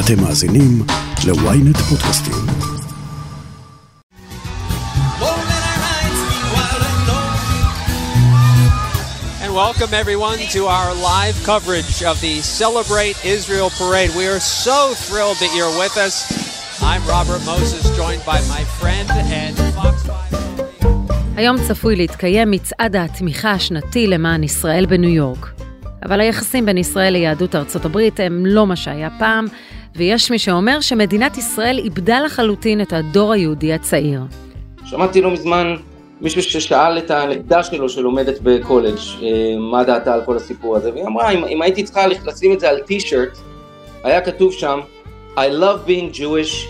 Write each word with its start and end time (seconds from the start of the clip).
אתם 0.00 0.22
מאזינים 0.22 0.82
ל-ynet 1.26 1.78
פודקאסטים. 1.78 2.34
welcome 9.66 9.94
everyone 9.94 10.38
to 10.56 10.62
our 10.66 10.90
live 11.12 11.36
coverage 11.50 12.02
of 12.10 12.16
the 12.26 12.34
Celebrate 12.60 13.16
Israel 13.24 13.70
Parade. 13.80 14.10
We 14.20 14.26
are 14.32 14.42
so 14.66 14.78
thrilled 15.06 15.38
that 15.42 15.52
you're 15.56 15.76
with 15.82 15.96
us. 16.06 16.14
I'm 16.92 17.02
Robert 17.14 17.42
Moses, 17.52 17.82
joined 18.00 18.22
by 18.32 18.38
my 18.54 18.62
friend 18.78 19.08
and 19.42 19.54
Fox 19.76 19.96
5. 20.06 21.36
היום 21.36 21.56
צפוי 21.68 21.96
להתקיים 21.96 22.50
מצעד 22.50 22.96
התמיכה 22.96 23.50
השנתי 23.50 24.06
למען 24.06 24.42
ישראל 24.42 24.86
בניו 24.86 25.10
יורק. 25.10 25.52
אבל 26.04 26.20
היחסים 26.20 26.66
בין 26.66 26.78
ישראל 26.78 27.12
ליהדות 27.12 27.54
ארצות 27.54 27.84
הברית 27.84 28.20
הם 28.20 28.46
לא 28.46 28.66
מה 28.66 28.76
שהיה 28.76 29.08
פעם, 29.18 29.46
ויש 29.96 30.30
מי 30.30 30.38
שאומר 30.38 30.80
שמדינת 30.80 31.38
ישראל 31.38 31.78
איבדה 31.78 32.20
לחלוטין 32.20 32.80
את 32.80 32.92
הדור 32.92 33.32
היהודי 33.32 33.72
הצעיר. 33.72 34.20
שמעתי 34.84 35.20
לא 35.20 35.30
מזמן 35.30 35.76
מישהו 36.20 36.42
ששאל 36.42 36.98
את 36.98 37.10
הנכדה 37.10 37.62
שלו 37.62 37.88
שלומדת 37.88 38.38
בקולג' 38.42 38.98
מה 39.58 39.84
דעתה 39.84 40.14
על 40.14 40.24
כל 40.24 40.36
הסיפור 40.36 40.76
הזה, 40.76 40.92
והיא 40.92 41.06
אמרה, 41.06 41.30
אם, 41.30 41.44
אם 41.44 41.62
הייתי 41.62 41.82
צריכה 41.82 42.06
לשים 42.06 42.52
את 42.52 42.60
זה 42.60 42.68
על 42.68 42.78
טי-שירט, 42.80 43.38
היה 44.04 44.20
כתוב 44.20 44.52
שם, 44.52 44.80
I 45.36 45.38
love 45.38 45.88
being 45.88 46.16
Jewish, 46.16 46.68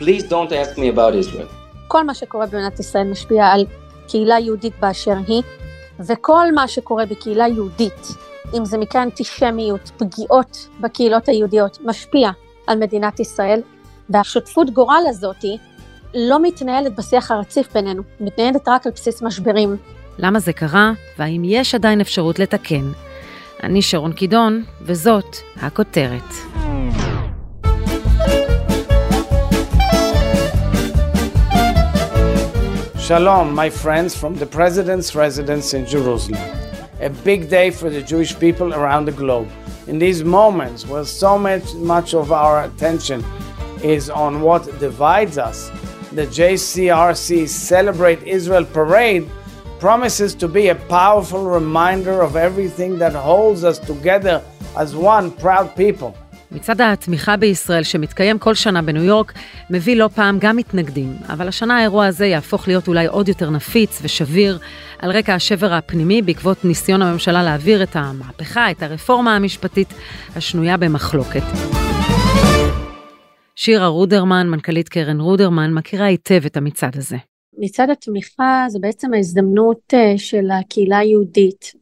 please 0.00 0.22
don't 0.22 0.52
ask 0.52 0.78
me 0.78 0.96
about 0.96 1.14
Israel. 1.22 1.46
כל 1.88 2.04
מה 2.04 2.14
שקורה 2.14 2.46
במדינת 2.46 2.80
ישראל 2.80 3.04
משפיע 3.04 3.46
על 3.46 3.66
קהילה 4.08 4.38
יהודית 4.38 4.72
באשר 4.80 5.14
היא, 5.26 5.42
וכל 6.00 6.52
מה 6.54 6.68
שקורה 6.68 7.06
בקהילה 7.06 7.48
יהודית, 7.48 8.08
אם 8.58 8.64
זה 8.64 8.78
מקרה 8.78 9.02
אנטישמיות, 9.02 9.90
פגיעות 9.96 10.68
בקהילות 10.80 11.28
היהודיות, 11.28 11.78
משפיע 11.84 12.30
על 12.68 12.78
מדינת 12.78 13.20
ישראל, 13.20 13.60
והשותפות 14.10 14.70
גורל 14.70 15.02
הזאתי 15.08 15.58
לא 16.14 16.42
מתנהלת 16.42 16.96
בשיח 16.96 17.30
הרציף 17.30 17.72
בינינו, 17.72 18.02
מתנהלת 18.20 18.68
רק 18.68 18.86
על 18.86 18.92
בסיס 18.92 19.22
משברים. 19.22 19.76
למה 20.18 20.38
זה 20.38 20.52
קרה, 20.52 20.92
והאם 21.18 21.42
יש 21.44 21.74
עדיין 21.74 22.00
אפשרות 22.00 22.38
לתקן? 22.38 22.92
אני 23.62 23.82
שרון 23.82 24.12
קידון, 24.12 24.64
וזאת 24.82 25.36
הכותרת. 25.56 26.32
Shalom, 33.08 33.54
my 33.54 33.70
friends 33.70 34.14
from 34.20 34.34
the 34.42 34.48
President's 34.58 35.14
residence 35.14 35.72
in 35.72 35.86
Jerusalem. 35.86 36.67
A 37.00 37.10
big 37.10 37.48
day 37.48 37.70
for 37.70 37.90
the 37.90 38.02
Jewish 38.02 38.38
people 38.38 38.74
around 38.74 39.04
the 39.04 39.12
globe. 39.12 39.48
In 39.86 39.98
these 39.98 40.24
moments 40.24 40.84
where 40.84 41.04
so 41.04 41.38
much, 41.38 41.72
much 41.74 42.12
of 42.12 42.32
our 42.32 42.64
attention 42.64 43.24
is 43.82 44.10
on 44.10 44.40
what 44.40 44.64
divides 44.80 45.38
us, 45.38 45.70
the 46.12 46.26
JCRC 46.26 47.48
Celebrate 47.48 48.22
Israel 48.24 48.64
Parade 48.64 49.30
promises 49.78 50.34
to 50.34 50.48
be 50.48 50.68
a 50.68 50.74
powerful 50.74 51.44
reminder 51.44 52.20
of 52.20 52.34
everything 52.34 52.98
that 52.98 53.12
holds 53.12 53.62
us 53.62 53.78
together 53.78 54.42
as 54.76 54.96
one 54.96 55.30
proud 55.30 55.76
people. 55.76 56.16
מצד 56.52 56.80
התמיכה 56.80 57.36
בישראל 57.36 57.82
שמתקיים 57.82 58.38
כל 58.38 58.54
שנה 58.54 58.82
בניו 58.82 59.02
יורק, 59.02 59.32
מביא 59.70 59.96
לא 59.96 60.08
פעם 60.14 60.38
גם 60.40 60.56
מתנגדים, 60.56 61.16
אבל 61.28 61.48
השנה 61.48 61.78
האירוע 61.78 62.06
הזה 62.06 62.26
יהפוך 62.26 62.68
להיות 62.68 62.88
אולי 62.88 63.06
עוד 63.06 63.28
יותר 63.28 63.50
נפיץ 63.50 63.98
ושביר 64.02 64.58
על 64.98 65.10
רקע 65.10 65.34
השבר 65.34 65.72
הפנימי 65.72 66.22
בעקבות 66.22 66.64
ניסיון 66.64 67.02
הממשלה 67.02 67.42
להעביר 67.42 67.82
את 67.82 67.96
המהפכה, 67.96 68.70
את 68.70 68.82
הרפורמה 68.82 69.36
המשפטית 69.36 69.88
השנויה 70.36 70.76
במחלוקת. 70.76 71.42
שירה 73.56 73.86
רודרמן, 73.86 74.48
מנכ"לית 74.48 74.88
קרן 74.88 75.20
רודרמן, 75.20 75.74
מכירה 75.74 76.06
היטב 76.06 76.40
את 76.46 76.56
המצעד 76.56 76.96
הזה. 76.96 77.16
מצעד 77.58 77.90
התמיכה 77.90 78.66
זה 78.68 78.78
בעצם 78.78 79.14
ההזדמנות 79.14 79.94
של 80.16 80.50
הקהילה 80.50 80.98
היהודית 80.98 81.72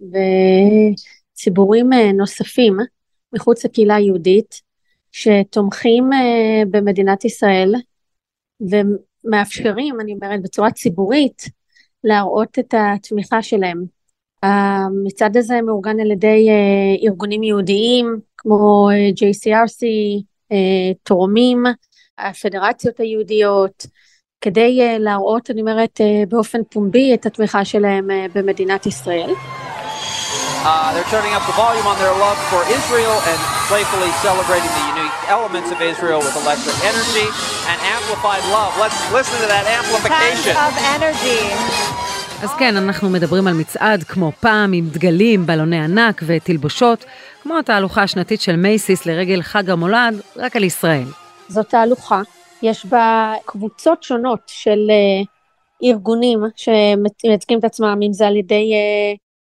וציבורים 1.33 1.91
נוספים 2.17 2.77
מחוץ 3.33 3.65
לקהילה 3.65 3.95
היהודית 3.95 4.63
שתומכים 5.13 6.11
במדינת 6.71 7.25
ישראל 7.25 7.75
ומאפשרים, 8.61 10.01
אני 10.01 10.15
אומרת 10.15 10.43
בצורה 10.43 10.71
ציבורית, 10.71 11.43
להראות 12.05 12.59
את 12.59 12.75
התמיכה 12.79 13.43
שלהם. 13.43 13.85
המצעד 14.43 15.37
הזה 15.37 15.63
מאורגן 15.63 16.01
על 16.01 16.11
ידי 16.11 16.49
ארגונים 17.07 17.43
יהודיים 17.43 18.21
כמו 18.37 18.89
JCRC, 18.91 19.87
תורמים, 21.03 21.63
הפדרציות 22.19 23.01
היהודיות, 23.01 23.87
כדי 24.41 24.99
להראות, 24.99 25.51
אני 25.51 25.61
אומרת, 25.61 26.01
באופן 26.29 26.59
פומבי 26.71 27.15
את 27.15 27.27
התמיכה 27.27 27.65
שלהם 27.65 28.09
במדינת 28.35 28.87
ישראל. 28.87 29.31
Uh, 30.69 30.91
they're 30.95 31.11
turning 31.15 31.35
up 31.39 31.45
the 31.51 31.57
volume 31.65 31.87
on 31.93 31.97
their 32.03 32.17
love 32.25 32.39
for 32.51 32.63
Israel 32.79 33.17
and 33.31 33.39
playfully 33.71 34.11
celebrating 34.27 34.73
the 34.79 34.85
unique 34.95 35.17
elements 35.37 35.69
of 35.75 35.79
Israel 35.93 36.19
with 36.27 36.35
electric 36.43 36.77
energy 36.91 37.29
and 37.71 37.79
amplified 37.97 38.43
love. 38.57 38.71
Let's 38.85 38.99
listen 39.19 39.37
to 39.45 39.49
that 39.55 39.67
amplification. 39.79 40.55
Tons 40.59 40.75
of 40.75 40.77
energy. 40.97 41.43
אז 42.43 42.55
כן, 42.59 42.77
אנחנו 42.77 43.11
מדברים 43.11 43.47
על 43.47 43.55
מצעד 43.55 44.03
כמו 44.03 44.33
פעם, 44.41 44.73
עם 44.73 44.89
דגלים, 44.89 45.47
בלוני 45.47 45.79
ענק 45.85 46.23
ותלבושות, 46.27 47.05
כמו 47.43 47.59
התהלוכה 47.59 48.03
השנתית 48.03 48.41
של 48.41 48.57
מייסיס 48.57 49.07
לרגל 49.07 49.43
חג 49.43 49.71
המולד, 49.71 50.21
רק 50.37 50.57
על 50.57 50.65
ישראל. 50.65 51.07
זו 51.49 51.63
תהלוכה, 51.63 52.23
יש 52.63 52.87
בה 52.87 53.35
קבוצות 53.45 54.03
שונות 54.03 54.41
של 54.47 54.91
ארגונים 55.85 56.39
שמייצגים 56.57 57.59
את 57.59 57.65
עצמם, 57.65 57.99
אם 58.07 58.13
זה 58.13 58.27
על 58.27 58.37
ידי 58.37 58.73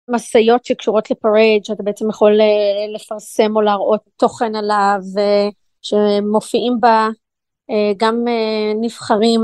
משאיות 0.09 0.66
שקשורות 0.66 1.12
לפרייד, 1.12 1.66
שאתה 1.66 1.84
בעצם 1.84 2.09
יכול 2.09 2.40
לפרסם 2.96 3.56
או 3.56 3.62
להראות 3.62 4.02
תוכן 4.18 4.56
עליו, 4.56 5.00
שמופיעים 5.81 6.78
בה 6.80 7.09
גם 7.97 8.25
נבחרים 8.81 9.42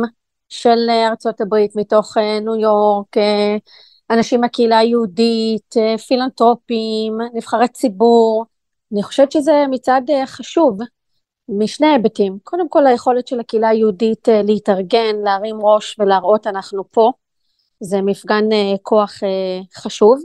של 0.49 0.89
ארצות 1.09 1.41
הברית 1.41 1.75
מתוך 1.75 2.17
ניו 2.17 2.55
יורק, 2.55 3.17
אנשים 4.09 4.41
מהקהילה 4.41 4.77
היהודית, 4.77 5.75
פילנטרופים, 6.07 7.17
נבחרי 7.33 7.67
ציבור. 7.67 8.45
אני 8.93 9.03
חושבת 9.03 9.31
שזה 9.31 9.65
מצעד 9.69 10.09
חשוב 10.25 10.77
משני 11.49 11.87
היבטים. 11.87 12.37
קודם 12.43 12.69
כל 12.69 12.87
היכולת 12.87 13.27
של 13.27 13.39
הקהילה 13.39 13.69
היהודית 13.69 14.27
להתארגן, 14.43 15.15
להרים 15.23 15.61
ראש 15.61 15.95
ולהראות 15.99 16.47
אנחנו 16.47 16.83
פה. 16.91 17.11
זה 17.79 18.01
מפגן 18.01 18.45
כוח 18.81 19.13
חשוב. 19.75 20.23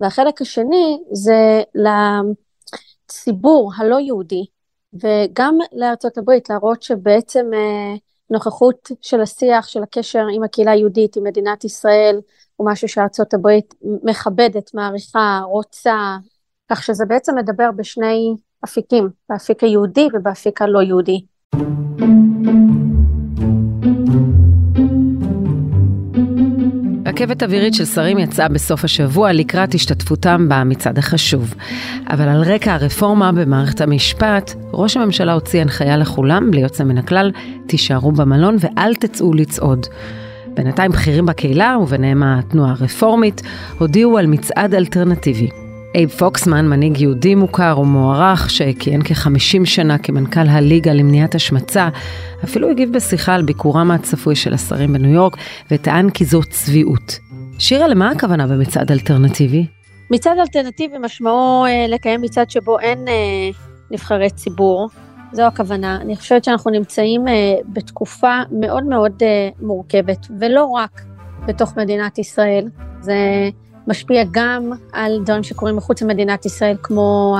והחלק 0.00 0.40
השני 0.40 0.98
זה 1.12 1.62
לציבור 3.08 3.72
הלא 3.76 4.00
יהודי 4.00 4.46
וגם 4.94 5.58
לארצות 5.72 6.18
הברית 6.18 6.50
להראות 6.50 6.82
שבעצם 6.82 7.46
נוכחות 8.30 8.90
של 9.02 9.20
השיח, 9.20 9.66
של 9.68 9.82
הקשר 9.82 10.26
עם 10.32 10.42
הקהילה 10.42 10.70
היהודית, 10.70 11.16
עם 11.16 11.24
מדינת 11.24 11.64
ישראל, 11.64 12.20
הוא 12.56 12.70
משהו 12.70 12.88
שארצות 12.88 13.34
הברית 13.34 13.74
מכבדת, 14.02 14.74
מעריכה, 14.74 15.40
רוצה, 15.44 16.16
כך 16.70 16.82
שזה 16.82 17.04
בעצם 17.04 17.38
מדבר 17.38 17.70
בשני 17.76 18.34
אפיקים, 18.64 19.08
באפיק 19.28 19.62
היהודי 19.62 20.08
ובאפיק 20.14 20.62
הלא 20.62 20.82
יהודי. 20.82 21.20
רכבת 27.16 27.42
אווירית 27.42 27.74
של 27.74 27.84
שרים 27.84 28.18
יצאה 28.18 28.48
בסוף 28.48 28.84
השבוע 28.84 29.32
לקראת 29.32 29.74
השתתפותם 29.74 30.46
במצעד 30.48 30.98
החשוב. 30.98 31.54
אבל 32.10 32.28
על 32.28 32.42
רקע 32.42 32.74
הרפורמה 32.74 33.32
במערכת 33.32 33.80
המשפט, 33.80 34.54
ראש 34.72 34.96
הממשלה 34.96 35.32
הוציא 35.32 35.60
הנחיה 35.60 35.96
לכולם, 35.96 36.50
בלי 36.50 36.60
יוצא 36.60 36.84
מן 36.84 36.98
הכלל, 36.98 37.32
תישארו 37.66 38.12
במלון 38.12 38.56
ואל 38.60 38.94
תצאו 38.94 39.34
לצעוד. 39.34 39.86
בינתיים 40.54 40.92
בכירים 40.92 41.26
בקהילה, 41.26 41.76
וביניהם 41.82 42.22
התנועה 42.22 42.70
הרפורמית, 42.70 43.42
הודיעו 43.78 44.18
על 44.18 44.26
מצעד 44.26 44.74
אלטרנטיבי. 44.74 45.65
אייב 45.96 46.08
פוקסמן, 46.10 46.68
מנהיג 46.68 47.00
יהודי 47.00 47.34
מוכר 47.34 47.78
ומוערך, 47.78 48.50
שכיהן 48.50 49.00
כ-50 49.04 49.64
שנה 49.64 49.98
כמנכ"ל 49.98 50.48
הליגה 50.48 50.92
למניעת 50.92 51.34
השמצה, 51.34 51.88
אפילו 52.44 52.70
הגיב 52.70 52.92
בשיחה 52.92 53.34
על 53.34 53.42
ביקורם 53.42 53.90
הצפוי 53.90 54.36
של 54.36 54.54
השרים 54.54 54.92
בניו 54.92 55.10
יורק, 55.10 55.36
וטען 55.70 56.10
כי 56.10 56.24
זו 56.24 56.40
צביעות. 56.50 57.18
שירה, 57.58 57.88
למה 57.88 58.10
הכוונה 58.10 58.46
במצעד 58.46 58.92
אלטרנטיבי? 58.92 59.66
מצעד 60.10 60.38
אלטרנטיבי 60.38 60.98
משמעו 61.00 61.66
אה, 61.66 61.86
לקיים 61.88 62.22
מצעד 62.22 62.50
שבו 62.50 62.78
אין 62.78 63.08
אה, 63.08 63.50
נבחרי 63.90 64.30
ציבור, 64.30 64.88
זו 65.32 65.42
הכוונה. 65.42 65.98
אני 66.00 66.16
חושבת 66.16 66.44
שאנחנו 66.44 66.70
נמצאים 66.70 67.28
אה, 67.28 67.54
בתקופה 67.68 68.38
מאוד 68.50 68.84
מאוד 68.84 69.12
אה, 69.22 69.48
מורכבת, 69.60 70.26
ולא 70.40 70.64
רק 70.64 71.02
בתוך 71.46 71.76
מדינת 71.76 72.18
ישראל. 72.18 72.68
זה 73.00 73.14
משפיע 73.86 74.24
גם 74.30 74.70
על 74.92 75.20
דברים 75.24 75.42
שקורים 75.42 75.76
מחוץ 75.76 76.02
למדינת 76.02 76.46
ישראל, 76.46 76.76
כמו 76.82 77.36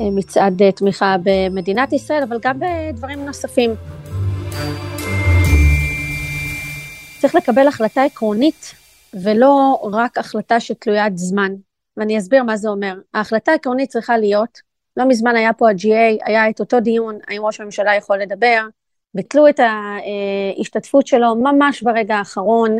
מצעד 0.00 0.62
תמיכה 0.76 1.16
במדינת 1.22 1.92
ישראל, 1.92 2.22
אבל 2.22 2.38
גם 2.42 2.58
בדברים 2.60 3.24
נוספים. 3.26 3.74
צריך 7.18 7.34
לקבל 7.34 7.68
החלטה 7.68 8.02
עקרונית 8.02 8.74
ולא 9.22 9.88
רק 9.92 10.18
החלטה 10.18 10.60
שתלוית 10.60 11.18
זמן. 11.18 11.52
ואני 11.96 12.18
אסביר 12.18 12.42
מה 12.42 12.56
זה 12.56 12.68
אומר. 12.68 12.94
ההחלטה 13.14 13.52
העקרונית 13.52 13.90
צריכה 13.90 14.18
להיות, 14.18 14.58
לא 14.96 15.08
מזמן 15.08 15.36
היה 15.36 15.52
פה 15.52 15.70
ה-GA, 15.70 16.24
היה 16.24 16.50
את 16.50 16.60
אותו 16.60 16.80
דיון, 16.80 17.18
האם 17.28 17.44
ראש 17.44 17.60
הממשלה 17.60 17.94
יכול 17.94 18.18
לדבר, 18.18 18.66
ביטלו 19.14 19.48
את 19.48 19.60
ההשתתפות 19.60 21.06
שלו 21.06 21.34
ממש 21.34 21.82
ברגע 21.82 22.16
האחרון, 22.16 22.76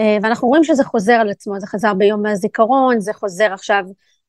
ואנחנו 0.00 0.48
רואים 0.48 0.64
שזה 0.64 0.84
חוזר 0.84 1.12
על 1.12 1.30
עצמו, 1.30 1.60
זה 1.60 1.66
חזר 1.66 1.94
ביום 1.94 2.26
הזיכרון, 2.26 3.00
זה 3.00 3.12
חוזר 3.12 3.52
עכשיו 3.52 3.84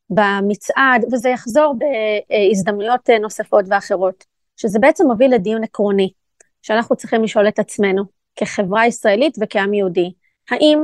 במצעד, 0.10 1.06
וזה 1.13 1.30
יחזור 1.30 1.75
בהזדמנויות 1.77 3.10
נוספות 3.21 3.65
ואחרות, 3.68 4.25
שזה 4.57 4.80
בעצם 4.80 5.07
מוביל 5.07 5.33
לדיון 5.33 5.63
עקרוני, 5.63 6.12
שאנחנו 6.62 6.95
צריכים 6.95 7.24
לשאול 7.24 7.48
את 7.48 7.60
עצמנו, 7.60 8.04
כחברה 8.36 8.88
ישראלית 8.88 9.36
וכעם 9.42 9.74
יהודי, 9.74 10.13
האם 10.50 10.81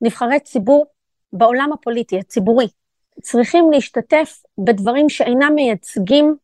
נבחרי 0.00 0.40
ציבור 0.40 0.86
בעולם 1.32 1.72
הפוליטי, 1.72 2.18
הציבורי, 2.18 2.68
צריכים 3.22 3.70
להשתתף 3.70 4.42
בדברים 4.58 5.08
שאינם 5.08 5.52
מייצגים 5.54 6.36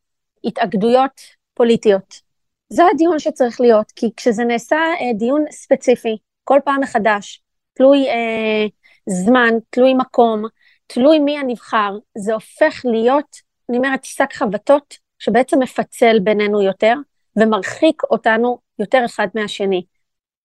התאגדויות 0.43 1.21
פוליטיות. 1.53 2.21
זה 2.69 2.83
הדיון 2.93 3.19
שצריך 3.19 3.61
להיות, 3.61 3.91
כי 3.95 4.09
כשזה 4.17 4.43
נעשה 4.43 4.75
אה, 4.75 5.13
דיון 5.17 5.45
ספציפי, 5.51 6.17
כל 6.43 6.59
פעם 6.65 6.81
מחדש, 6.81 7.43
תלוי 7.77 8.09
אה, 8.09 8.65
זמן, 9.09 9.53
תלוי 9.69 9.93
מקום, 9.93 10.43
תלוי 10.87 11.19
מי 11.19 11.37
הנבחר, 11.37 11.97
זה 12.17 12.33
הופך 12.33 12.81
להיות, 12.85 13.37
אני 13.69 13.77
אומרת, 13.77 14.03
שק 14.03 14.33
חבטות 14.33 14.97
שבעצם 15.19 15.59
מפצל 15.59 16.19
בינינו 16.19 16.61
יותר 16.61 16.93
ומרחיק 17.35 18.03
אותנו 18.03 18.57
יותר 18.79 19.05
אחד 19.05 19.27
מהשני. 19.35 19.85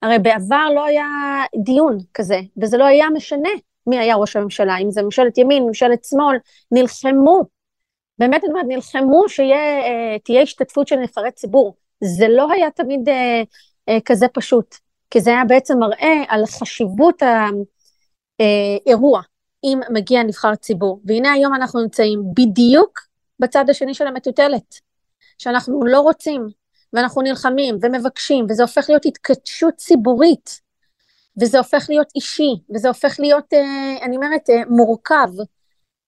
הרי 0.02 0.18
בעבר 0.18 0.68
לא 0.74 0.84
היה 0.84 1.06
דיון 1.64 1.98
כזה, 2.14 2.40
וזה 2.62 2.76
לא 2.76 2.84
היה 2.84 3.10
משנה 3.10 3.48
מי 3.86 3.98
היה 3.98 4.16
ראש 4.16 4.36
הממשלה, 4.36 4.78
אם 4.78 4.90
זה 4.90 5.02
ממשלת 5.02 5.38
ימין, 5.38 5.62
ממשלת 5.62 6.04
שמאל, 6.04 6.36
נלחמו, 6.70 7.42
באמת 8.18 8.44
אני 8.44 8.52
אומרת, 8.52 8.66
נלחמו 8.68 9.28
שתהיה 9.28 10.38
אה, 10.38 10.42
השתתפות 10.42 10.88
של 10.88 10.96
נבחרי 10.96 11.30
ציבור. 11.32 11.74
זה 12.04 12.28
לא 12.28 12.52
היה 12.52 12.70
תמיד 12.70 13.08
אה, 13.08 13.42
אה, 13.88 13.98
כזה 14.04 14.28
פשוט, 14.28 14.76
כי 15.12 15.20
זה 15.20 15.30
היה 15.30 15.44
בעצם 15.44 15.78
מראה 15.78 16.24
על 16.28 16.46
חשיבות 16.46 17.22
האירוע, 18.38 19.22
אם 19.64 19.80
מגיע 19.90 20.22
נבחר 20.22 20.54
ציבור. 20.54 21.00
והנה 21.04 21.32
היום 21.32 21.54
אנחנו 21.54 21.82
נמצאים 21.82 22.22
בדיוק 22.36 23.00
בצד 23.38 23.70
השני 23.70 23.94
של 23.94 24.06
המטוטלת, 24.06 24.74
שאנחנו 25.38 25.86
לא 25.86 26.00
רוצים 26.00 26.46
ואנחנו 26.92 27.22
נלחמים 27.22 27.78
ומבקשים, 27.82 28.46
וזה 28.48 28.62
הופך 28.62 28.84
להיות 28.88 29.06
התכתשות 29.06 29.74
ציבורית, 29.74 30.60
וזה 31.40 31.58
הופך 31.58 31.86
להיות 31.88 32.08
אישי, 32.14 32.54
וזה 32.74 32.88
הופך 32.88 33.16
להיות, 33.18 33.52
אה, 33.52 33.96
אני 34.02 34.16
אומרת, 34.16 34.50
אה, 34.50 34.62
מורכב, 34.68 35.28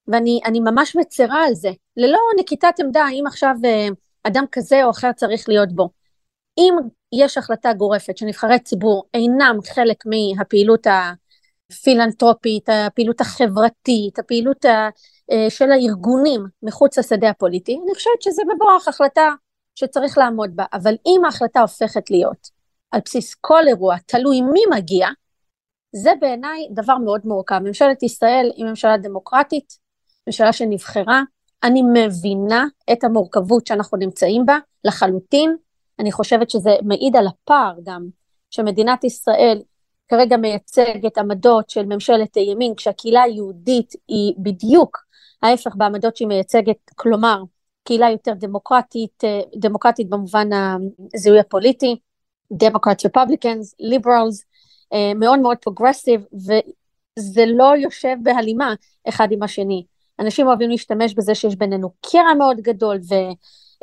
ואני 0.09 0.61
ממש 0.61 0.97
מצרה 0.97 1.45
על 1.47 1.55
זה, 1.55 1.71
ללא 1.97 2.19
נקיטת 2.41 2.81
עמדה 2.81 3.05
האם 3.05 3.27
עכשיו 3.27 3.55
אה, 3.65 3.89
אדם 4.23 4.45
כזה 4.53 4.85
או 4.85 4.91
אחר 4.91 5.13
צריך 5.13 5.49
להיות 5.49 5.73
בו. 5.73 5.89
אם 6.59 6.75
יש 7.19 7.39
החלטה 7.39 7.73
גורפת 7.73 8.17
שנבחרי 8.17 8.59
ציבור 8.59 9.05
אינם 9.15 9.59
חלק 9.75 10.05
מהפעילות 10.07 10.87
הפילנטרופית, 11.71 12.69
הפעילות 12.69 13.21
החברתית, 13.21 14.19
הפעילות 14.19 14.65
של 15.49 15.73
הארגונים 15.73 16.47
מחוץ 16.63 16.99
לשדה 16.99 17.31
הפוליטי, 17.31 17.79
אני 17.85 17.95
חושבת 17.95 18.23
שזה 18.23 18.43
מבורך, 18.55 18.89
החלטה 18.89 19.29
שצריך 19.75 20.19
לעמוד 20.19 20.51
בה, 20.57 20.65
אבל 20.73 20.95
אם 21.07 21.25
ההחלטה 21.25 21.61
הופכת 21.61 22.11
להיות 22.11 22.49
על 22.91 23.01
בסיס 23.05 23.35
כל 23.41 23.69
אירוע, 23.69 23.97
תלוי 24.07 24.41
מי 24.41 24.61
מגיע, 24.77 25.09
זה 25.97 26.11
בעיניי 26.21 26.69
דבר 26.71 26.99
מאוד 26.99 27.21
מורכב. 27.25 27.59
ממשלת 27.59 28.03
ישראל 28.03 28.51
היא 28.57 28.65
ממשלה 28.65 28.97
דמוקרטית, 28.97 29.79
ממשלה 30.27 30.53
שנבחרה, 30.53 31.23
אני 31.63 31.83
מבינה 31.83 32.67
את 32.93 33.05
המורכבות 33.05 33.67
שאנחנו 33.67 33.99
נמצאים 33.99 34.47
בה 34.47 34.59
לחלוטין, 34.85 35.57
אני 35.99 36.13
חושבת 36.13 36.51
שזה 36.51 36.71
מעיד 36.83 37.17
על 37.17 37.27
הפער 37.27 37.75
גם, 37.85 38.07
שמדינת 38.51 39.05
ישראל 39.05 39.63
כרגע 40.09 40.37
מייצגת 40.37 41.19
עמדות 41.19 41.71
של 41.71 41.87
ממשלת 41.87 42.37
ימין, 42.37 42.75
כשהקהילה 42.75 43.23
היהודית 43.23 43.93
היא 44.09 44.35
בדיוק 44.39 44.99
ההפך 45.43 45.73
בעמדות 45.77 46.17
שהיא 46.17 46.29
מייצגת, 46.29 46.77
כלומר, 46.95 47.43
קהילה 47.85 48.11
יותר 48.11 48.33
דמוקרטית, 48.35 49.25
אה, 49.25 49.41
דמוקרטית 49.57 50.09
במובן 50.09 50.49
הזיהוי 51.15 51.41
הפוליטי, 51.41 51.97
Democrat 52.53 53.07
Republicans, 53.07 53.75
liberals, 53.81 54.45
מאוד 55.17 55.39
מאוד 55.39 55.57
progressive, 55.57 56.25
וזה 56.35 57.45
לא 57.47 57.73
יושב 57.77 58.17
בהלימה 58.23 58.75
אחד 59.09 59.29
עם 59.33 59.43
השני. 59.43 59.85
אנשים 60.19 60.47
אוהבים 60.47 60.71
להשתמש 60.71 61.15
בזה 61.15 61.35
שיש 61.35 61.57
בינינו 61.57 61.91
קרע 62.01 62.35
מאוד 62.39 62.57
גדול 62.57 62.99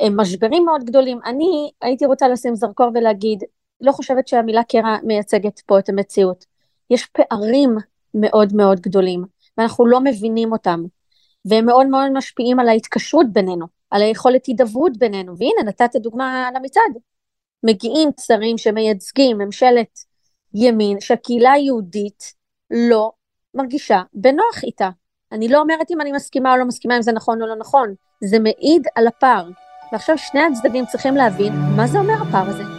ומשברים 0.02 0.64
מאוד 0.64 0.84
גדולים. 0.84 1.18
אני 1.24 1.70
הייתי 1.82 2.06
רוצה 2.06 2.28
לשים 2.28 2.54
זרקור 2.56 2.90
ולהגיד, 2.94 3.42
לא 3.80 3.92
חושבת 3.92 4.28
שהמילה 4.28 4.62
קרע 4.64 4.96
מייצגת 5.02 5.60
פה 5.60 5.78
את 5.78 5.88
המציאות. 5.88 6.44
יש 6.90 7.06
פערים 7.06 7.76
מאוד 8.14 8.52
מאוד 8.54 8.80
גדולים, 8.80 9.24
ואנחנו 9.58 9.86
לא 9.86 10.00
מבינים 10.00 10.52
אותם, 10.52 10.82
והם 11.44 11.66
מאוד 11.66 11.86
מאוד 11.86 12.12
משפיעים 12.12 12.60
על 12.60 12.68
ההתקשרות 12.68 13.26
בינינו. 13.32 13.66
על 13.92 14.02
היכולת 14.02 14.46
הידברות 14.46 14.98
בינינו, 14.98 15.38
והנה 15.38 15.68
נתת 15.68 15.96
דוגמה 15.96 16.48
על 16.48 16.56
המצעד. 16.56 16.92
מגיעים 17.62 18.08
שרים 18.20 18.58
שמייצגים 18.58 19.38
ממשלת 19.38 19.98
ימין 20.54 21.00
שהקהילה 21.00 21.52
היהודית 21.52 22.34
לא 22.70 23.12
מרגישה 23.54 24.02
בנוח 24.14 24.62
איתה. 24.62 24.90
אני 25.32 25.48
לא 25.48 25.60
אומרת 25.60 25.90
אם 25.90 26.00
אני 26.00 26.12
מסכימה 26.12 26.52
או 26.52 26.56
לא 26.56 26.64
מסכימה 26.64 26.96
אם 26.96 27.02
זה 27.02 27.12
נכון 27.12 27.42
או 27.42 27.46
לא 27.46 27.56
נכון, 27.56 27.94
זה 28.24 28.38
מעיד 28.38 28.86
על 28.94 29.06
הפער. 29.06 29.48
ועכשיו 29.92 30.18
שני 30.18 30.40
הצדדים 30.40 30.86
צריכים 30.86 31.16
להבין 31.16 31.52
מה 31.76 31.86
זה 31.86 31.98
אומר 31.98 32.14
הפער 32.28 32.48
הזה. 32.48 32.71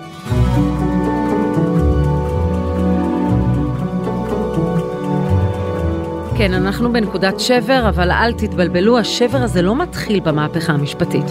כן, 6.37 6.53
אנחנו 6.53 6.93
בנקודת 6.93 7.39
שבר, 7.39 7.89
אבל 7.89 8.11
אל 8.11 8.33
תתבלבלו, 8.33 8.97
השבר 8.97 9.37
הזה 9.37 9.61
לא 9.61 9.75
מתחיל 9.75 10.19
במהפכה 10.19 10.73
המשפטית. 10.73 11.25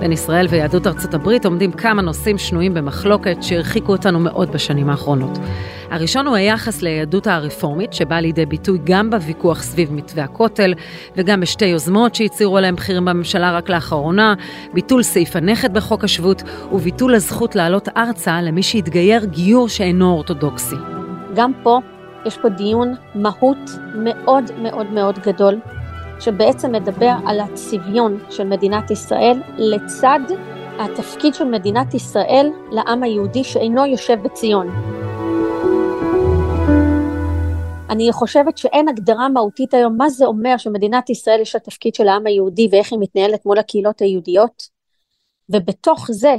בין 0.00 0.12
ישראל 0.12 0.46
ויהדות 0.50 0.86
ארצות 0.86 1.14
הברית 1.14 1.44
עומדים 1.44 1.72
כמה 1.72 2.02
נושאים 2.02 2.38
שנויים 2.38 2.74
במחלוקת 2.74 3.42
שהרחיקו 3.42 3.92
אותנו 3.92 4.20
מאוד 4.20 4.52
בשנים 4.52 4.90
האחרונות. 4.90 5.38
הראשון 5.90 6.26
הוא 6.26 6.36
היחס 6.36 6.82
ליהדות 6.82 7.26
הרפורמית, 7.26 7.92
שבא 7.92 8.16
לידי 8.16 8.46
ביטוי 8.46 8.78
גם 8.84 9.10
בוויכוח 9.10 9.62
סביב 9.62 9.92
מתווה 9.92 10.24
הכותל, 10.24 10.74
וגם 11.16 11.40
בשתי 11.40 11.66
יוזמות 11.66 12.14
שהצהירו 12.14 12.56
עליהם 12.56 12.76
בכירים 12.76 13.04
בממשלה 13.04 13.52
רק 13.52 13.68
לאחרונה, 13.68 14.34
ביטול 14.74 15.02
סעיף 15.02 15.36
הנכד 15.36 15.74
בחוק 15.74 16.04
השבות, 16.04 16.42
וביטול 16.72 17.14
הזכות 17.14 17.56
לעלות 17.56 17.88
ארצה 17.96 18.42
למי 18.42 18.62
שהתגייר 18.62 19.24
גיור 19.24 19.68
שאינו 19.68 20.10
אורתודוקסי. 20.10 20.76
גם 21.34 21.52
פה 21.62 21.80
יש 22.26 22.38
פה 22.38 22.48
דיון 22.48 22.94
מהות 23.14 23.58
מאוד 23.94 24.44
מאוד 24.62 24.86
מאוד 24.86 25.18
גדול, 25.18 25.60
שבעצם 26.20 26.72
מדבר 26.72 27.12
על 27.26 27.40
הצביון 27.40 28.18
של 28.30 28.46
מדינת 28.46 28.90
ישראל 28.90 29.42
לצד 29.56 30.20
התפקיד 30.78 31.34
של 31.34 31.44
מדינת 31.44 31.94
ישראל 31.94 32.50
לעם 32.70 33.02
היהודי 33.02 33.44
שאינו 33.44 33.86
יושב 33.86 34.22
בציון. 34.22 34.68
אני 37.90 38.12
חושבת 38.12 38.58
שאין 38.58 38.88
הגדרה 38.88 39.28
מהותית 39.28 39.74
היום 39.74 39.96
מה 39.96 40.08
זה 40.08 40.26
אומר 40.26 40.56
שמדינת 40.56 41.10
ישראל 41.10 41.40
יש 41.40 41.56
התפקיד 41.56 41.94
של 41.94 42.08
העם 42.08 42.26
היהודי 42.26 42.68
ואיך 42.72 42.92
היא 42.92 43.00
מתנהלת 43.02 43.46
מול 43.46 43.58
הקהילות 43.58 44.00
היהודיות. 44.00 44.62
ובתוך 45.48 46.06
זה, 46.10 46.36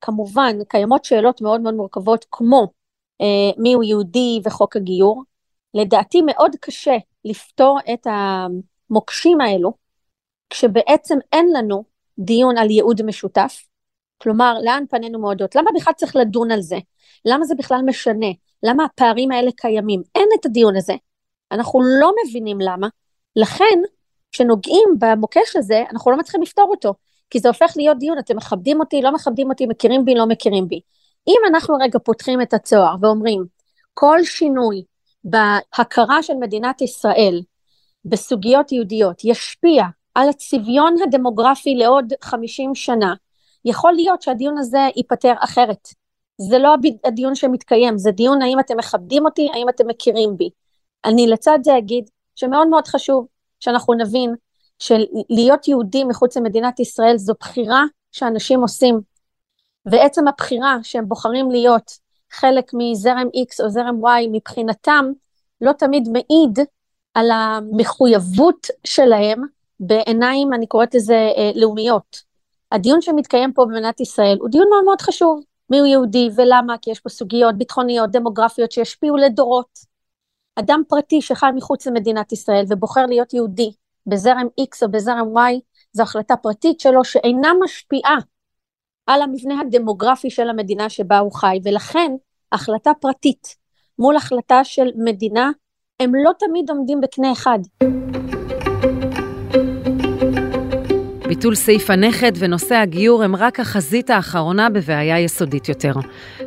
כמובן, 0.00 0.56
קיימות 0.68 1.04
שאלות 1.04 1.40
מאוד 1.40 1.60
מאוד 1.60 1.74
מורכבות 1.74 2.26
כמו 2.30 2.66
מיהו 3.58 3.82
יהודי 3.82 4.40
וחוק 4.44 4.76
הגיור. 4.76 5.22
לדעתי 5.74 6.22
מאוד 6.22 6.56
קשה 6.60 6.96
לפתור 7.24 7.78
את 7.92 8.06
המוקשים 8.10 9.40
האלו, 9.40 9.72
כשבעצם 10.50 11.18
אין 11.32 11.48
לנו 11.56 11.84
דיון 12.18 12.58
על 12.58 12.70
ייעוד 12.70 13.02
משותף, 13.02 13.62
כלומר, 14.18 14.54
לאן 14.64 14.84
פנינו 14.90 15.18
מועדות? 15.18 15.54
למה 15.54 15.70
בכלל 15.76 15.92
צריך 15.92 16.16
לדון 16.16 16.50
על 16.50 16.60
זה? 16.60 16.76
למה 17.24 17.44
זה 17.44 17.54
בכלל 17.54 17.80
משנה? 17.86 18.26
למה 18.62 18.84
הפערים 18.84 19.30
האלה 19.30 19.50
קיימים? 19.56 20.02
אין 20.14 20.28
את 20.40 20.46
הדיון 20.46 20.76
הזה. 20.76 20.94
אנחנו 21.52 21.80
לא 22.00 22.12
מבינים 22.24 22.60
למה. 22.60 22.88
לכן, 23.36 23.78
כשנוגעים 24.32 24.88
במוקש 24.98 25.56
הזה, 25.56 25.82
אנחנו 25.90 26.10
לא 26.10 26.16
מצליחים 26.16 26.42
לפתור 26.42 26.68
אותו. 26.70 26.94
כי 27.30 27.38
זה 27.38 27.48
הופך 27.48 27.72
להיות 27.76 27.98
דיון, 27.98 28.18
אתם 28.18 28.36
מכבדים 28.36 28.80
אותי, 28.80 29.02
לא 29.02 29.12
מכבדים 29.12 29.50
אותי, 29.50 29.66
מכירים 29.66 30.04
בי, 30.04 30.14
לא 30.14 30.26
מכירים 30.26 30.68
בי. 30.68 30.80
אם 31.28 31.40
אנחנו 31.48 31.76
רגע 31.80 31.98
פותחים 31.98 32.42
את 32.42 32.54
הצוהר 32.54 32.96
ואומרים, 33.00 33.44
כל 33.94 34.18
שינוי 34.24 34.82
בהכרה 35.24 36.22
של 36.22 36.34
מדינת 36.34 36.82
ישראל 36.82 37.42
בסוגיות 38.04 38.72
יהודיות 38.72 39.24
ישפיע 39.24 39.84
על 40.14 40.28
הצביון 40.28 40.94
הדמוגרפי 41.02 41.74
לעוד 41.74 42.12
50 42.20 42.74
שנה, 42.74 43.14
יכול 43.64 43.92
להיות 43.92 44.22
שהדיון 44.22 44.58
הזה 44.58 44.88
ייפתר 44.96 45.32
אחרת. 45.38 45.88
זה 46.40 46.58
לא 46.58 46.74
הדיון 47.04 47.34
שמתקיים, 47.34 47.98
זה 47.98 48.10
דיון 48.10 48.42
האם 48.42 48.60
אתם 48.60 48.76
מכבדים 48.76 49.24
אותי, 49.24 49.48
האם 49.54 49.68
אתם 49.68 49.86
מכירים 49.86 50.36
בי. 50.36 50.50
אני 51.04 51.26
לצד 51.26 51.58
זה 51.62 51.78
אגיד 51.78 52.10
שמאוד 52.34 52.68
מאוד 52.68 52.86
חשוב 52.86 53.26
שאנחנו 53.60 53.94
נבין 53.94 54.34
שלהיות 54.78 55.68
יהודי 55.68 56.04
מחוץ 56.04 56.36
למדינת 56.36 56.80
ישראל 56.80 57.18
זו 57.18 57.34
בחירה 57.40 57.84
שאנשים 58.12 58.60
עושים. 58.60 59.00
ועצם 59.86 60.28
הבחירה 60.28 60.78
שהם 60.82 61.08
בוחרים 61.08 61.50
להיות 61.50 61.98
חלק 62.32 62.70
מזרם 62.74 63.26
X 63.26 63.64
או 63.64 63.70
זרם 63.70 64.04
Y 64.04 64.28
מבחינתם 64.32 65.04
לא 65.60 65.72
תמיד 65.72 66.08
מעיד 66.08 66.58
על 67.14 67.30
המחויבות 67.30 68.66
שלהם 68.84 69.42
בעיניים, 69.80 70.52
אני 70.52 70.66
קוראת 70.66 70.94
לזה 70.94 71.14
אה, 71.14 71.50
לאומיות. 71.54 72.22
הדיון 72.72 73.00
שמתקיים 73.00 73.52
פה 73.52 73.64
במדינת 73.64 74.00
ישראל 74.00 74.36
הוא 74.40 74.48
דיון 74.48 74.68
מאוד 74.70 74.84
מאוד 74.84 75.00
חשוב, 75.00 75.40
מי 75.70 75.78
הוא 75.78 75.86
יהודי 75.86 76.28
ולמה, 76.36 76.78
כי 76.82 76.90
יש 76.90 77.00
פה 77.00 77.08
סוגיות 77.08 77.58
ביטחוניות, 77.58 78.10
דמוגרפיות 78.10 78.72
שישפיעו 78.72 79.16
לדורות. 79.16 79.78
אדם 80.56 80.82
פרטי 80.88 81.22
שחי 81.22 81.46
מחוץ 81.54 81.86
למדינת 81.86 82.32
ישראל 82.32 82.64
ובוחר 82.68 83.06
להיות 83.06 83.34
יהודי 83.34 83.72
בזרם 84.06 84.46
X 84.60 84.78
או 84.82 84.90
בזרם 84.90 85.36
Y, 85.36 85.60
זו 85.92 86.02
החלטה 86.02 86.36
פרטית 86.36 86.80
שלו 86.80 87.04
שאינה 87.04 87.52
משפיעה 87.64 88.16
על 89.06 89.22
המבנה 89.22 89.60
הדמוגרפי 89.60 90.30
של 90.30 90.48
המדינה 90.48 90.88
שבה 90.88 91.18
הוא 91.18 91.32
חי, 91.32 91.58
ולכן 91.64 92.12
החלטה 92.52 92.90
פרטית 93.00 93.56
מול 93.98 94.16
החלטה 94.16 94.64
של 94.64 94.86
מדינה, 94.96 95.50
הם 96.00 96.12
לא 96.14 96.30
תמיד 96.38 96.70
עומדים 96.70 97.00
בקנה 97.00 97.32
אחד. 97.32 97.58
ביטול 101.28 101.54
סעיף 101.54 101.90
הנכד 101.90 102.32
ונושא 102.38 102.74
הגיור 102.74 103.22
הם 103.22 103.36
רק 103.36 103.60
החזית 103.60 104.10
האחרונה 104.10 104.70
בבעיה 104.70 105.20
יסודית 105.20 105.68
יותר. 105.68 105.92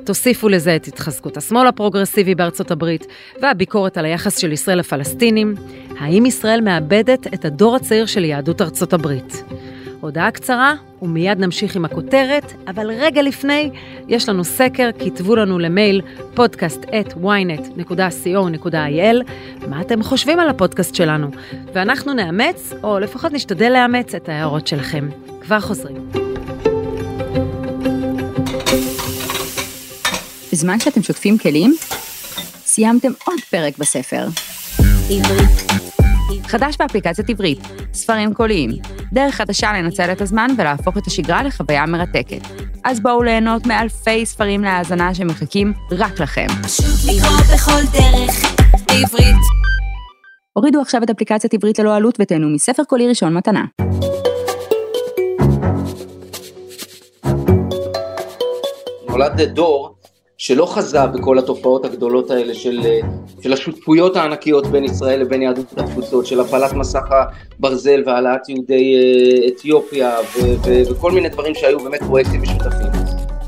תוסיפו 0.05 0.49
לזה 0.49 0.75
את 0.75 0.87
התחזקות 0.87 1.37
השמאל 1.37 1.67
הפרוגרסיבי 1.67 2.35
בארצות 2.35 2.71
הברית 2.71 3.05
והביקורת 3.41 3.97
על 3.97 4.05
היחס 4.05 4.37
של 4.37 4.51
ישראל 4.51 4.79
לפלסטינים. 4.79 5.55
האם 5.99 6.25
ישראל 6.25 6.61
מאבדת 6.61 7.33
את 7.33 7.45
הדור 7.45 7.75
הצעיר 7.75 8.05
של 8.05 8.25
יהדות 8.25 8.61
ארצות 8.61 8.93
הברית? 8.93 9.43
הודעה 10.01 10.31
קצרה, 10.31 10.73
ומיד 11.01 11.39
נמשיך 11.39 11.75
עם 11.75 11.85
הכותרת, 11.85 12.53
אבל 12.67 12.91
רגע 12.91 13.21
לפני, 13.21 13.69
יש 14.07 14.29
לנו 14.29 14.43
סקר, 14.43 14.89
כתבו 14.99 15.35
לנו 15.35 15.59
למייל 15.59 16.01
podcast 16.35 16.85
at 16.85 17.13
ynet.co.il 17.15 18.67
מה 19.67 19.81
אתם 19.81 20.03
חושבים 20.03 20.39
על 20.39 20.49
הפודקאסט 20.49 20.95
שלנו, 20.95 21.27
ואנחנו 21.73 22.13
נאמץ, 22.13 22.73
או 22.83 22.99
לפחות 22.99 23.33
נשתדל 23.33 23.69
לאמץ 23.73 24.15
את 24.15 24.29
ההערות 24.29 24.67
שלכם. 24.67 25.09
כבר 25.41 25.59
חוזרים. 25.59 26.09
בזמן 30.51 30.79
שאתם 30.79 31.03
שוטפים 31.03 31.37
כלים, 31.37 31.75
סיימתם 32.65 33.11
עוד 33.25 33.39
פרק 33.49 33.77
בספר. 33.77 34.27
עברית. 35.09 35.88
חדש 36.49 36.75
באפליקציית 36.79 37.29
עברית, 37.29 37.59
ספרים 37.93 38.33
קוליים, 38.33 38.71
דרך 39.13 39.35
חדשה 39.35 39.73
לנצל 39.73 40.11
את 40.11 40.21
הזמן 40.21 40.47
ולהפוך 40.57 40.97
את 40.97 41.07
השגרה 41.07 41.43
לחוויה 41.43 41.85
מרתקת. 41.85 42.41
אז 42.83 42.99
בואו 42.99 43.23
ליהנות 43.23 43.67
מאלפי 43.67 44.25
ספרים 44.25 44.63
להאזנה 44.63 45.15
שמחכים 45.15 45.73
רק 45.91 46.19
לכם. 46.19 46.47
פשוט 46.63 46.85
לקרוא 46.85 47.37
בכל 47.53 47.81
דרך 47.93 48.57
בעברית. 48.87 49.35
הורידו 50.53 50.81
עכשיו 50.81 51.03
את 51.03 51.09
אפליקציית 51.09 51.53
עברית 51.53 51.79
ללא 51.79 51.95
עלות 51.95 52.17
ותהנו 52.21 52.49
מספר 52.49 52.83
קולי 52.83 53.07
ראשון 53.07 53.33
מתנה. 53.33 53.65
נולד 59.09 59.41
דור 59.41 59.95
שלא 60.39 60.65
חזה 60.65 61.05
בכל 61.05 61.39
התופעות 61.39 61.85
הגדולות 61.85 62.31
האלה 62.31 62.53
של, 62.53 62.79
של 63.41 63.53
השותפויות 63.53 64.15
הענקיות 64.15 64.67
בין 64.67 64.83
ישראל 64.83 65.19
לבין 65.19 65.41
יהדות 65.41 65.65
התפוצות, 65.77 66.25
של 66.25 66.39
הפלת 66.39 66.73
מסך 66.73 67.05
הברזל 67.59 68.03
והעלאת 68.05 68.49
יהודי 68.49 68.95
אה, 68.95 69.47
אתיופיה 69.47 70.17
ו, 70.19 70.39
ו, 70.65 70.91
וכל 70.91 71.11
מיני 71.11 71.29
דברים 71.29 71.55
שהיו 71.55 71.79
באמת 71.79 72.03
פרויקטים 72.03 72.41
משותפים. 72.41 72.91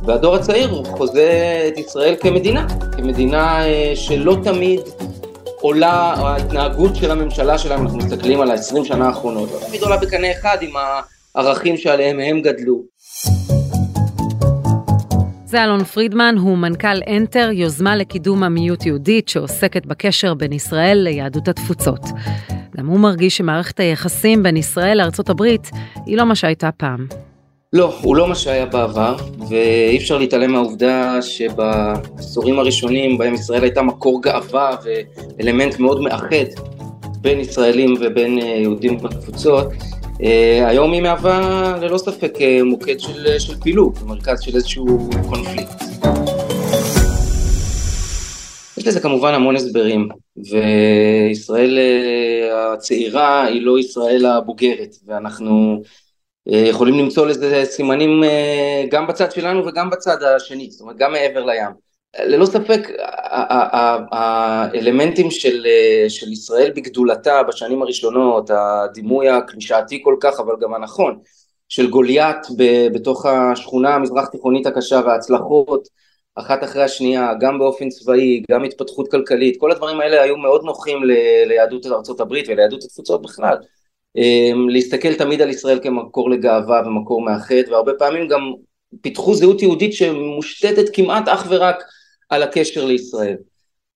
והדור 0.05 0.35
הצעיר 0.35 0.83
חוזה 0.83 1.69
את 1.73 1.77
ישראל 1.77 2.15
כמדינה, 2.21 2.67
כמדינה 2.97 3.65
אה, 3.67 3.91
שלא 3.95 4.35
תמיד 4.43 4.81
עולה, 5.61 6.13
ההתנהגות 6.17 6.95
של 6.95 7.11
הממשלה 7.11 7.57
שלהם, 7.57 7.81
אנחנו 7.81 7.97
מסתכלים 7.97 8.41
על 8.41 8.51
ה-20 8.51 8.83
שנה 8.83 9.07
האחרונות, 9.07 9.49
לא 9.51 9.67
תמיד 9.67 9.81
עולה 9.81 9.97
בקנה 9.97 10.31
אחד 10.31 10.57
עם 10.61 10.71
הערכים 11.35 11.77
שעליהם 11.77 12.19
הם 12.19 12.41
גדלו. 12.41 12.90
זה 15.51 15.63
אלון 15.63 15.83
פרידמן, 15.83 16.35
הוא 16.39 16.57
מנכ"ל 16.57 16.97
אנטר, 17.07 17.49
יוזמה 17.53 17.95
לקידום 17.95 18.43
עמיות 18.43 18.85
יהודית 18.85 19.29
שעוסקת 19.29 19.85
בקשר 19.85 20.33
בין 20.33 20.53
ישראל 20.53 20.97
ליהדות 20.97 21.47
התפוצות. 21.47 21.99
גם 22.77 22.87
הוא 22.87 22.99
מרגיש 22.99 23.37
שמערכת 23.37 23.79
היחסים 23.79 24.43
בין 24.43 24.57
ישראל 24.57 24.97
לארצות 24.97 25.29
הברית 25.29 25.69
היא 26.05 26.17
לא 26.17 26.25
מה 26.25 26.35
שהייתה 26.35 26.69
פעם. 26.77 27.07
לא, 27.73 27.95
הוא 28.01 28.15
לא 28.15 28.27
מה 28.27 28.35
שהיה 28.35 28.65
בעבר, 28.65 29.15
ואי 29.49 29.97
אפשר 29.97 30.17
להתעלם 30.17 30.51
מהעובדה 30.51 31.21
שבעשורים 31.21 32.59
הראשונים 32.59 33.17
בהם 33.17 33.33
ישראל 33.33 33.63
הייתה 33.63 33.81
מקור 33.81 34.21
גאווה 34.21 34.75
ואלמנט 34.83 35.79
מאוד 35.79 36.01
מאחד 36.01 36.45
בין 37.21 37.39
ישראלים 37.39 37.93
ובין 38.01 38.39
אה, 38.39 38.43
יהודים 38.43 38.97
בתפוצות, 38.97 39.67
היום 40.67 40.91
היא 40.91 41.01
מהווה 41.01 41.77
ללא 41.81 41.97
ספק 41.97 42.33
uh, 42.35 42.63
מוקד 42.63 42.99
של, 42.99 43.39
של 43.39 43.55
פילוג, 43.61 43.99
מרכז 44.05 44.41
של 44.41 44.55
איזשהו 44.55 45.09
קונפליקט. 45.29 45.83
יש 48.77 48.87
לזה 48.87 48.99
כמובן 48.99 49.33
המון 49.33 49.55
הסברים, 49.55 50.09
וישראל 50.37 51.79
הצעירה 52.53 53.45
היא 53.45 53.61
לא 53.61 53.79
ישראל 53.79 54.25
הבוגרת, 54.25 54.95
ואנחנו 55.05 55.81
יכולים 56.45 56.99
למצוא 56.99 57.25
לזה 57.25 57.63
סימנים 57.65 58.23
גם 58.91 59.07
בצד 59.07 59.31
שלנו 59.31 59.65
וגם 59.65 59.89
בצד 59.89 60.23
השני, 60.23 60.71
זאת 60.71 60.81
אומרת 60.81 60.97
גם 60.97 61.11
מעבר 61.11 61.45
לים. 61.45 61.90
ללא 62.19 62.45
ספק 62.45 62.87
האלמנטים 64.11 65.31
של, 65.31 65.65
של 66.09 66.31
ישראל 66.31 66.71
בגדולתה 66.75 67.43
בשנים 67.43 67.81
הראשונות, 67.81 68.49
הדימוי 68.53 69.29
הקלישאתי 69.29 70.01
כל 70.03 70.15
כך 70.21 70.39
אבל 70.39 70.53
גם 70.61 70.73
הנכון 70.73 71.19
של 71.69 71.89
גוליית 71.89 72.37
בתוך 72.93 73.25
השכונה 73.25 73.95
המזרח 73.95 74.27
תיכונית 74.27 74.65
הקשה 74.65 75.01
וההצלחות 75.05 75.87
אחת 76.35 76.63
אחרי 76.63 76.83
השנייה, 76.83 77.33
גם 77.39 77.59
באופן 77.59 77.89
צבאי, 77.89 78.43
גם 78.51 78.63
התפתחות 78.63 79.11
כלכלית, 79.11 79.57
כל 79.59 79.71
הדברים 79.71 79.99
האלה 79.99 80.21
היו 80.21 80.37
מאוד 80.37 80.63
נוחים 80.63 81.03
ליהדות 81.45 81.85
ארה"ב 81.85 82.33
וליהדות 82.47 82.83
התפוצות 82.83 83.21
בכלל. 83.21 83.57
אמ, 84.15 84.69
להסתכל 84.69 85.13
תמיד 85.13 85.41
על 85.41 85.49
ישראל 85.49 85.79
כמקור 85.83 86.29
לגאווה 86.29 86.81
ומקור 86.85 87.21
מאחד, 87.21 87.69
והרבה 87.71 87.91
פעמים 87.99 88.27
גם 88.27 88.51
פיתחו 89.01 89.35
זהות 89.35 89.61
יהודית 89.61 89.93
שמושתתת 89.93 90.85
כמעט 90.93 91.27
אך 91.27 91.47
ורק 91.49 91.83
על 92.31 92.43
הקשר 92.43 92.85
לישראל. 92.85 93.37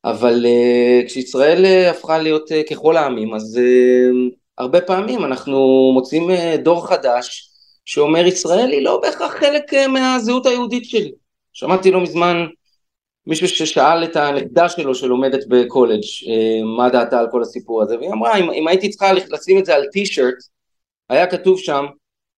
אבל 0.06 0.46
uh, 0.46 1.06
כשישראל 1.08 1.66
uh, 1.66 1.90
הפכה 1.90 2.18
להיות 2.18 2.52
uh, 2.52 2.74
ככל 2.74 2.98
העמים, 2.98 3.34
אז 3.34 3.60
uh, 3.60 4.36
הרבה 4.58 4.82
פעמים 4.82 5.26
אנחנו 5.26 5.92
מוצאים 5.94 6.30
uh, 6.30 6.58
דור 6.58 6.88
חדש 6.88 7.50
שאומר 7.86 8.26
ישראל 8.26 8.70
היא 8.72 8.84
לא 8.84 9.00
בהכרח 9.02 9.34
חלק 9.34 9.74
uh, 9.74 9.88
מהזהות 9.88 10.46
היהודית 10.46 10.86
שלי. 10.86 11.12
שמעתי 11.54 11.92
לא 11.92 12.02
מזמן 12.02 12.46
מישהו 13.28 13.48
ששאל 13.48 14.04
את 14.04 14.16
הנכדה 14.16 14.70
שלו 14.70 14.96
שלומדת 14.96 15.48
בקולג' 15.48 16.04
uh, 16.04 16.66
מה 16.78 16.90
דעתה 16.90 17.20
על 17.20 17.28
כל 17.32 17.42
הסיפור 17.42 17.82
הזה, 17.82 17.98
והיא 17.98 18.12
אמרה 18.12 18.38
אם, 18.38 18.52
אם 18.52 18.68
הייתי 18.68 18.90
צריכה 18.90 19.14
לשים 19.14 19.58
את 19.58 19.66
זה 19.66 19.76
על 19.76 19.86
טי-שירט, 19.92 20.38
היה 21.10 21.28
כתוב 21.28 21.60
שם 21.60 21.86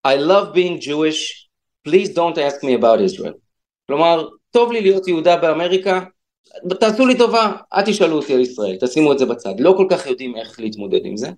I 0.08 0.18
love 0.18 0.56
being 0.56 0.80
Jewish, 0.80 1.50
please 1.88 2.10
don't 2.10 2.38
ask 2.38 2.64
me 2.64 2.74
about 2.74 3.02
Israel. 3.02 3.34
כלומר, 3.88 4.28
טוב 4.58 4.72
לי 4.72 4.82
להיות 4.82 5.08
יהודה 5.08 5.38
באמריקה, 5.38 6.00
תעשו 6.80 7.06
לי 7.06 7.18
טובה, 7.18 7.52
אל 7.74 7.82
תשאלו 7.86 8.16
אותי 8.16 8.34
על 8.34 8.40
ישראל, 8.40 8.78
תשימו 8.82 9.12
את 9.12 9.20
זה 9.20 9.26
בצד. 9.26 9.54
לא 9.60 9.74
כל 9.78 9.88
כך 9.90 10.08
יודעים 10.08 10.36
איך 10.36 10.60
להתמודד 10.60 11.00
עם 11.04 11.18
זה, 11.18 11.30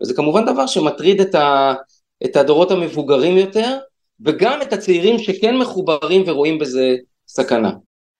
וזה 0.00 0.14
כמובן 0.14 0.44
דבר 0.44 0.66
שמטריד 0.66 1.20
את, 1.20 1.34
ה, 1.34 1.74
את 2.24 2.36
הדורות 2.36 2.70
המבוגרים 2.70 3.36
יותר, 3.36 3.78
וגם 4.24 4.62
את 4.62 4.72
הצעירים 4.72 5.18
שכן 5.18 5.56
מחוברים 5.56 6.22
ורואים 6.26 6.58
בזה 6.58 6.96
סכנה. 7.28 7.70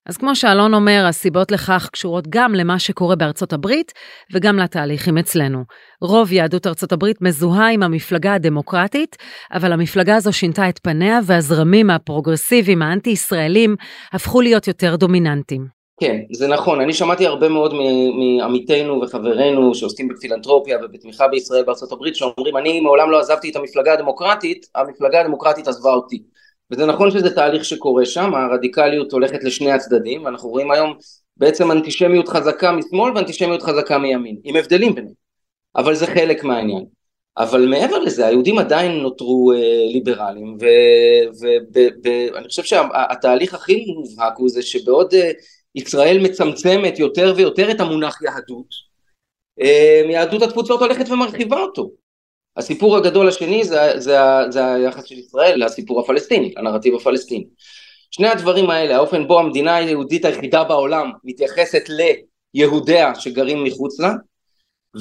אז 0.08 0.16
כמו 0.16 0.36
שאלון 0.36 0.74
אומר, 0.74 1.04
הסיבות 1.08 1.50
לכך 1.50 1.88
קשורות 1.92 2.24
גם 2.28 2.54
למה 2.54 2.78
שקורה 2.78 3.16
בארצות 3.16 3.52
הברית 3.52 3.92
וגם 4.34 4.58
לתהליכים 4.58 5.18
אצלנו. 5.18 5.64
רוב 6.02 6.32
יהדות 6.32 6.66
ארצות 6.66 6.92
הברית 6.92 7.22
מזוהה 7.22 7.70
עם 7.70 7.82
המפלגה 7.82 8.34
הדמוקרטית, 8.34 9.16
אבל 9.52 9.72
המפלגה 9.72 10.16
הזו 10.16 10.32
שינתה 10.32 10.68
את 10.68 10.78
פניה 10.82 11.18
והזרמים 11.26 11.90
הפרוגרסיביים 11.90 12.82
האנטי-ישראלים 12.82 13.76
הפכו 14.12 14.40
להיות 14.40 14.68
יותר 14.68 14.96
דומיננטיים. 14.96 15.80
כן, 16.00 16.16
זה 16.32 16.48
נכון, 16.48 16.80
אני 16.80 16.92
שמעתי 16.92 17.26
הרבה 17.26 17.48
מאוד 17.48 17.74
מעמיתינו 18.38 19.00
וחברינו 19.02 19.74
שעוסקים 19.74 20.08
בפילנטרופיה 20.08 20.78
ובתמיכה 20.82 21.28
בישראל 21.28 21.64
בארצות 21.64 21.92
הברית 21.92 22.16
שאומרים 22.16 22.56
אני 22.56 22.80
מעולם 22.80 23.10
לא 23.10 23.20
עזבתי 23.20 23.50
את 23.50 23.56
המפלגה 23.56 23.92
הדמוקרטית, 23.92 24.66
המפלגה 24.74 25.20
הדמוקרטית 25.20 25.68
עזבה 25.68 25.90
אותי. 25.90 26.22
וזה 26.70 26.86
נכון 26.86 27.10
שזה 27.10 27.34
תהליך 27.34 27.64
שקורה 27.64 28.06
שם, 28.06 28.34
הרדיקליות 28.34 29.12
הולכת 29.12 29.44
לשני 29.44 29.72
הצדדים, 29.72 30.24
ואנחנו 30.24 30.48
רואים 30.48 30.70
היום 30.70 30.94
בעצם 31.36 31.70
אנטישמיות 31.70 32.28
חזקה 32.28 32.72
משמאל 32.72 33.12
ואנטישממיות 33.14 33.62
חזקה 33.62 33.98
מימין, 33.98 34.36
עם 34.44 34.56
הבדלים 34.56 34.94
ביניהם, 34.94 35.14
אבל 35.76 35.94
זה 35.94 36.06
חלק 36.06 36.44
מהעניין. 36.44 36.84
אבל 37.38 37.66
מעבר 37.66 37.98
לזה, 37.98 38.26
היהודים 38.26 38.58
עדיין 38.58 38.92
נותרו 38.92 39.52
אה, 39.52 39.92
ליברליים, 39.92 40.56
ואני 42.32 42.48
חושב 42.48 42.62
שהתהליך 42.62 43.54
הכי 43.54 43.84
מובהק 43.86 44.32
הוא 44.36 44.48
זה 44.48 44.62
שבעוד 44.62 45.14
אה, 45.14 45.30
ישראל 45.74 46.18
מצמצמת 46.22 46.98
יותר 46.98 47.34
ויותר 47.36 47.70
את 47.70 47.80
המונח 47.80 48.22
יהדות, 48.22 48.66
אה, 49.60 50.02
יהדות 50.10 50.42
התפוצות 50.42 50.80
הולכת 50.80 51.10
ומרחיבה 51.10 51.60
אותו. 51.60 51.99
הסיפור 52.56 52.96
הגדול 52.96 53.28
השני 53.28 53.64
זה, 53.64 54.00
זה, 54.00 54.16
זה 54.48 54.72
היחס 54.72 55.04
של 55.04 55.18
ישראל 55.18 55.64
לסיפור 55.64 56.00
הפלסטיני, 56.00 56.54
לנרטיב 56.56 56.94
הפלסטיני. 56.94 57.46
שני 58.10 58.28
הדברים 58.28 58.70
האלה, 58.70 58.96
האופן 58.96 59.28
בו 59.28 59.40
המדינה 59.40 59.76
היהודית 59.76 60.24
היחידה 60.24 60.64
בעולם 60.64 61.10
מתייחסת 61.24 61.82
ליהודיה 62.54 63.14
שגרים 63.14 63.64
מחוץ 63.64 64.00
לה, 64.00 64.12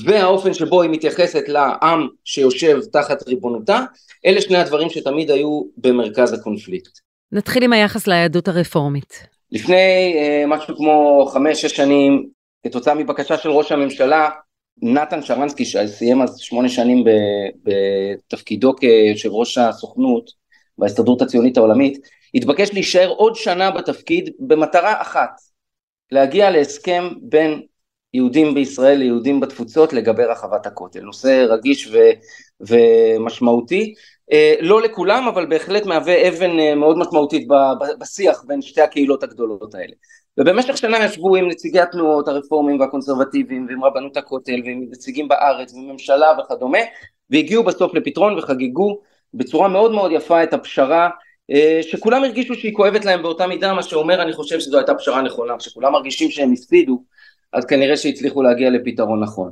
והאופן 0.05 0.53
שבו 0.53 0.81
היא 0.81 0.89
מתייחסת 0.89 1.43
לעם 1.47 2.07
שיושב 2.25 2.79
תחת 2.91 3.27
ריבונותה, 3.27 3.79
אלה 4.25 4.41
שני 4.41 4.57
הדברים 4.57 4.89
שתמיד 4.89 5.31
היו 5.31 5.61
במרכז 5.77 6.33
הקונפליקט. 6.33 6.99
נתחיל 7.31 7.63
עם 7.63 7.73
היחס 7.73 8.07
ליהדות 8.07 8.47
הרפורמית. 8.47 9.27
לפני 9.51 10.13
אה, 10.15 10.43
משהו 10.47 10.77
כמו 10.77 11.25
חמש-שש 11.33 11.75
שנים, 11.75 12.25
כתוצאה 12.63 12.93
מבקשה 12.93 13.37
של 13.37 13.49
ראש 13.49 13.71
הממשלה, 13.71 14.29
נתן 14.81 15.21
שרנסקי 15.21 15.65
שסיים 15.65 16.21
אז 16.21 16.37
שמונה 16.39 16.69
שנים 16.69 17.03
בתפקידו 17.63 18.75
כיושב 18.75 19.29
ראש 19.31 19.57
הסוכנות 19.57 20.31
בהסתדרות 20.77 21.21
הציונית 21.21 21.57
העולמית, 21.57 21.97
התבקש 22.35 22.73
להישאר 22.73 23.09
עוד 23.09 23.35
שנה 23.35 23.71
בתפקיד 23.71 24.29
במטרה 24.39 25.01
אחת, 25.01 25.29
להגיע 26.11 26.49
להסכם 26.49 27.09
בין 27.21 27.61
יהודים 28.13 28.53
בישראל 28.53 28.97
ליהודים 28.97 29.39
בתפוצות 29.39 29.93
לגבי 29.93 30.23
רחבת 30.23 30.65
הכותל, 30.65 30.99
נושא 31.01 31.45
רגיש 31.49 31.87
ו, 31.87 31.97
ומשמעותי, 32.59 33.93
לא 34.61 34.81
לכולם 34.81 35.27
אבל 35.27 35.45
בהחלט 35.45 35.85
מהווה 35.85 36.27
אבן 36.27 36.59
אה, 36.59 36.75
מאוד 36.75 36.97
משמעותית 36.97 37.47
בשיח 37.99 38.43
בין 38.47 38.61
שתי 38.61 38.81
הקהילות 38.81 39.23
הגדולות 39.23 39.75
האלה. 39.75 39.93
ובמשך 40.37 40.77
שנה 40.77 41.05
ישבו 41.05 41.35
עם 41.35 41.47
נציגי 41.47 41.79
התנועות 41.79 42.27
הרפורמים 42.27 42.79
והקונסרבטיביים 42.79 43.65
ועם 43.69 43.83
רבנות 43.83 44.17
הכותל 44.17 44.61
ועם 44.65 44.85
נציגים 44.89 45.27
בארץ 45.27 45.73
וממשלה 45.73 46.27
וכדומה 46.39 46.77
והגיעו 47.29 47.63
בסוף 47.63 47.93
לפתרון 47.93 48.37
וחגגו 48.37 48.99
בצורה 49.33 49.67
מאוד 49.67 49.91
מאוד 49.91 50.11
יפה 50.11 50.43
את 50.43 50.53
הפשרה 50.53 51.09
אה, 51.51 51.79
שכולם 51.81 52.23
הרגישו 52.23 52.55
שהיא 52.55 52.73
כואבת 52.73 53.05
להם 53.05 53.21
באותה 53.21 53.47
מידה 53.47 53.73
מה 53.73 53.83
שאומר 53.83 54.21
אני 54.21 54.33
חושב 54.33 54.59
שזו 54.59 54.77
הייתה 54.77 54.95
פשרה 54.95 55.21
נכונה 55.21 55.59
שכולם 55.59 55.91
מרגישים 55.91 56.31
שהם 56.31 56.53
הפסידו 56.53 57.03
אז 57.53 57.65
כנראה 57.65 57.97
שהצליחו 57.97 58.43
להגיע 58.43 58.69
לפתרון 58.69 59.23
נכון 59.23 59.51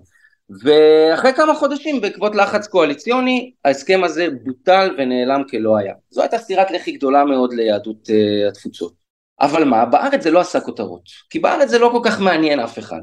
ואחרי 0.49 1.33
כמה 1.33 1.55
חודשים 1.55 2.01
בעקבות 2.01 2.35
לחץ 2.35 2.67
קואליציוני 2.67 3.51
ההסכם 3.65 4.03
הזה 4.03 4.27
בוטל 4.43 4.95
ונעלם 4.97 5.41
כלא 5.49 5.77
היה. 5.77 5.93
זו 6.09 6.21
הייתה 6.21 6.37
סטירת 6.37 6.71
לחי 6.71 6.91
גדולה 6.91 7.25
מאוד 7.25 7.53
ליהדות 7.53 8.09
uh, 8.09 8.11
התפוצות. 8.49 8.93
אבל 9.41 9.63
מה? 9.63 9.85
בארץ 9.85 10.23
זה 10.23 10.31
לא 10.31 10.39
עשה 10.39 10.59
כותרות. 10.59 11.01
כי 11.29 11.39
בארץ 11.39 11.69
זה 11.69 11.79
לא 11.79 11.89
כל 11.91 11.99
כך 12.03 12.21
מעניין 12.21 12.59
אף 12.59 12.79
אחד. 12.79 13.01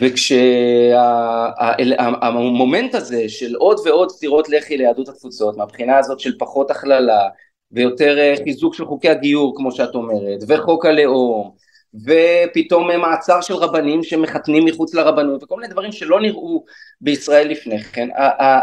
וכשהמומנט 0.00 2.94
הזה 2.94 3.28
של 3.28 3.54
עוד 3.54 3.78
ועוד 3.84 4.10
סטירות 4.10 4.48
לחי 4.48 4.76
ליהדות 4.76 5.08
התפוצות 5.08 5.56
מהבחינה 5.56 5.98
הזאת 5.98 6.20
של 6.20 6.38
פחות 6.38 6.70
הכללה 6.70 7.28
ויותר 7.72 8.18
אה, 8.18 8.34
חיזוק 8.44 8.74
של 8.74 8.84
חוקי 8.84 9.08
הגיור 9.08 9.56
כמו 9.56 9.72
שאת 9.72 9.94
אומרת 9.94 10.38
וחוק 10.48 10.86
הלאום 10.86 11.54
ופתאום 11.94 12.90
מעצר 13.00 13.40
של 13.40 13.54
רבנים 13.54 14.02
שמחתנים 14.02 14.64
מחוץ 14.64 14.94
לרבנות 14.94 15.42
וכל 15.42 15.56
מיני 15.56 15.68
דברים 15.68 15.92
שלא 15.92 16.20
נראו 16.20 16.64
בישראל 17.00 17.48
לפני 17.48 17.78
כן 17.82 18.08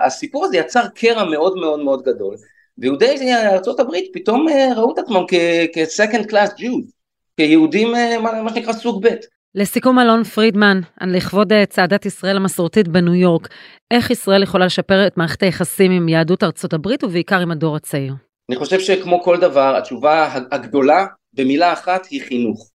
הסיפור 0.06 0.46
הזה 0.46 0.58
יצר 0.58 0.88
קרע 0.96 1.24
מאוד 1.30 1.58
מאוד 1.58 1.80
מאוד 1.80 2.02
גדול 2.04 2.36
ויהודי 2.78 3.34
ארה"ב 3.34 3.92
פתאום 4.14 4.50
אה, 4.50 4.74
ראו 4.76 4.94
את 4.94 4.98
עצמם 4.98 5.24
כ-second 5.28 6.32
class 6.32 6.60
Jews 6.60 6.92
כיהודים 7.38 7.96
אה, 7.96 8.20
מה 8.20 8.50
שנקרא 8.50 8.74
סוג 8.74 9.08
ב' 9.08 9.16
לסיכום 9.58 10.00
אלון 10.00 10.24
פרידמן, 10.24 10.80
לכבוד 11.02 11.54
אה, 11.54 11.66
צעדת 11.66 12.06
ישראל 12.06 12.38
המסורתית 12.38 12.88
בניו 12.88 13.14
יורק, 13.14 13.48
איך 13.92 14.12
ישראל 14.12 14.44
יכולה 14.44 14.66
לשפר 14.66 15.08
את 15.08 15.18
מערכת 15.18 15.44
היחסים 15.44 15.92
עם 15.92 16.10
יהדות 16.10 16.44
ארצות 16.44 16.74
הברית 16.74 17.04
ובעיקר 17.04 17.40
עם 17.40 17.52
הדור 17.52 17.76
הצעיר? 17.76 18.14
אני 18.50 18.58
חושב 18.58 18.80
שכמו 18.80 19.24
כל 19.24 19.38
דבר, 19.40 19.76
התשובה 19.78 20.30
הגדולה 20.52 21.06
במילה 21.34 21.74
אחת 21.74 22.06
היא 22.06 22.22
חינוך. 22.22 22.75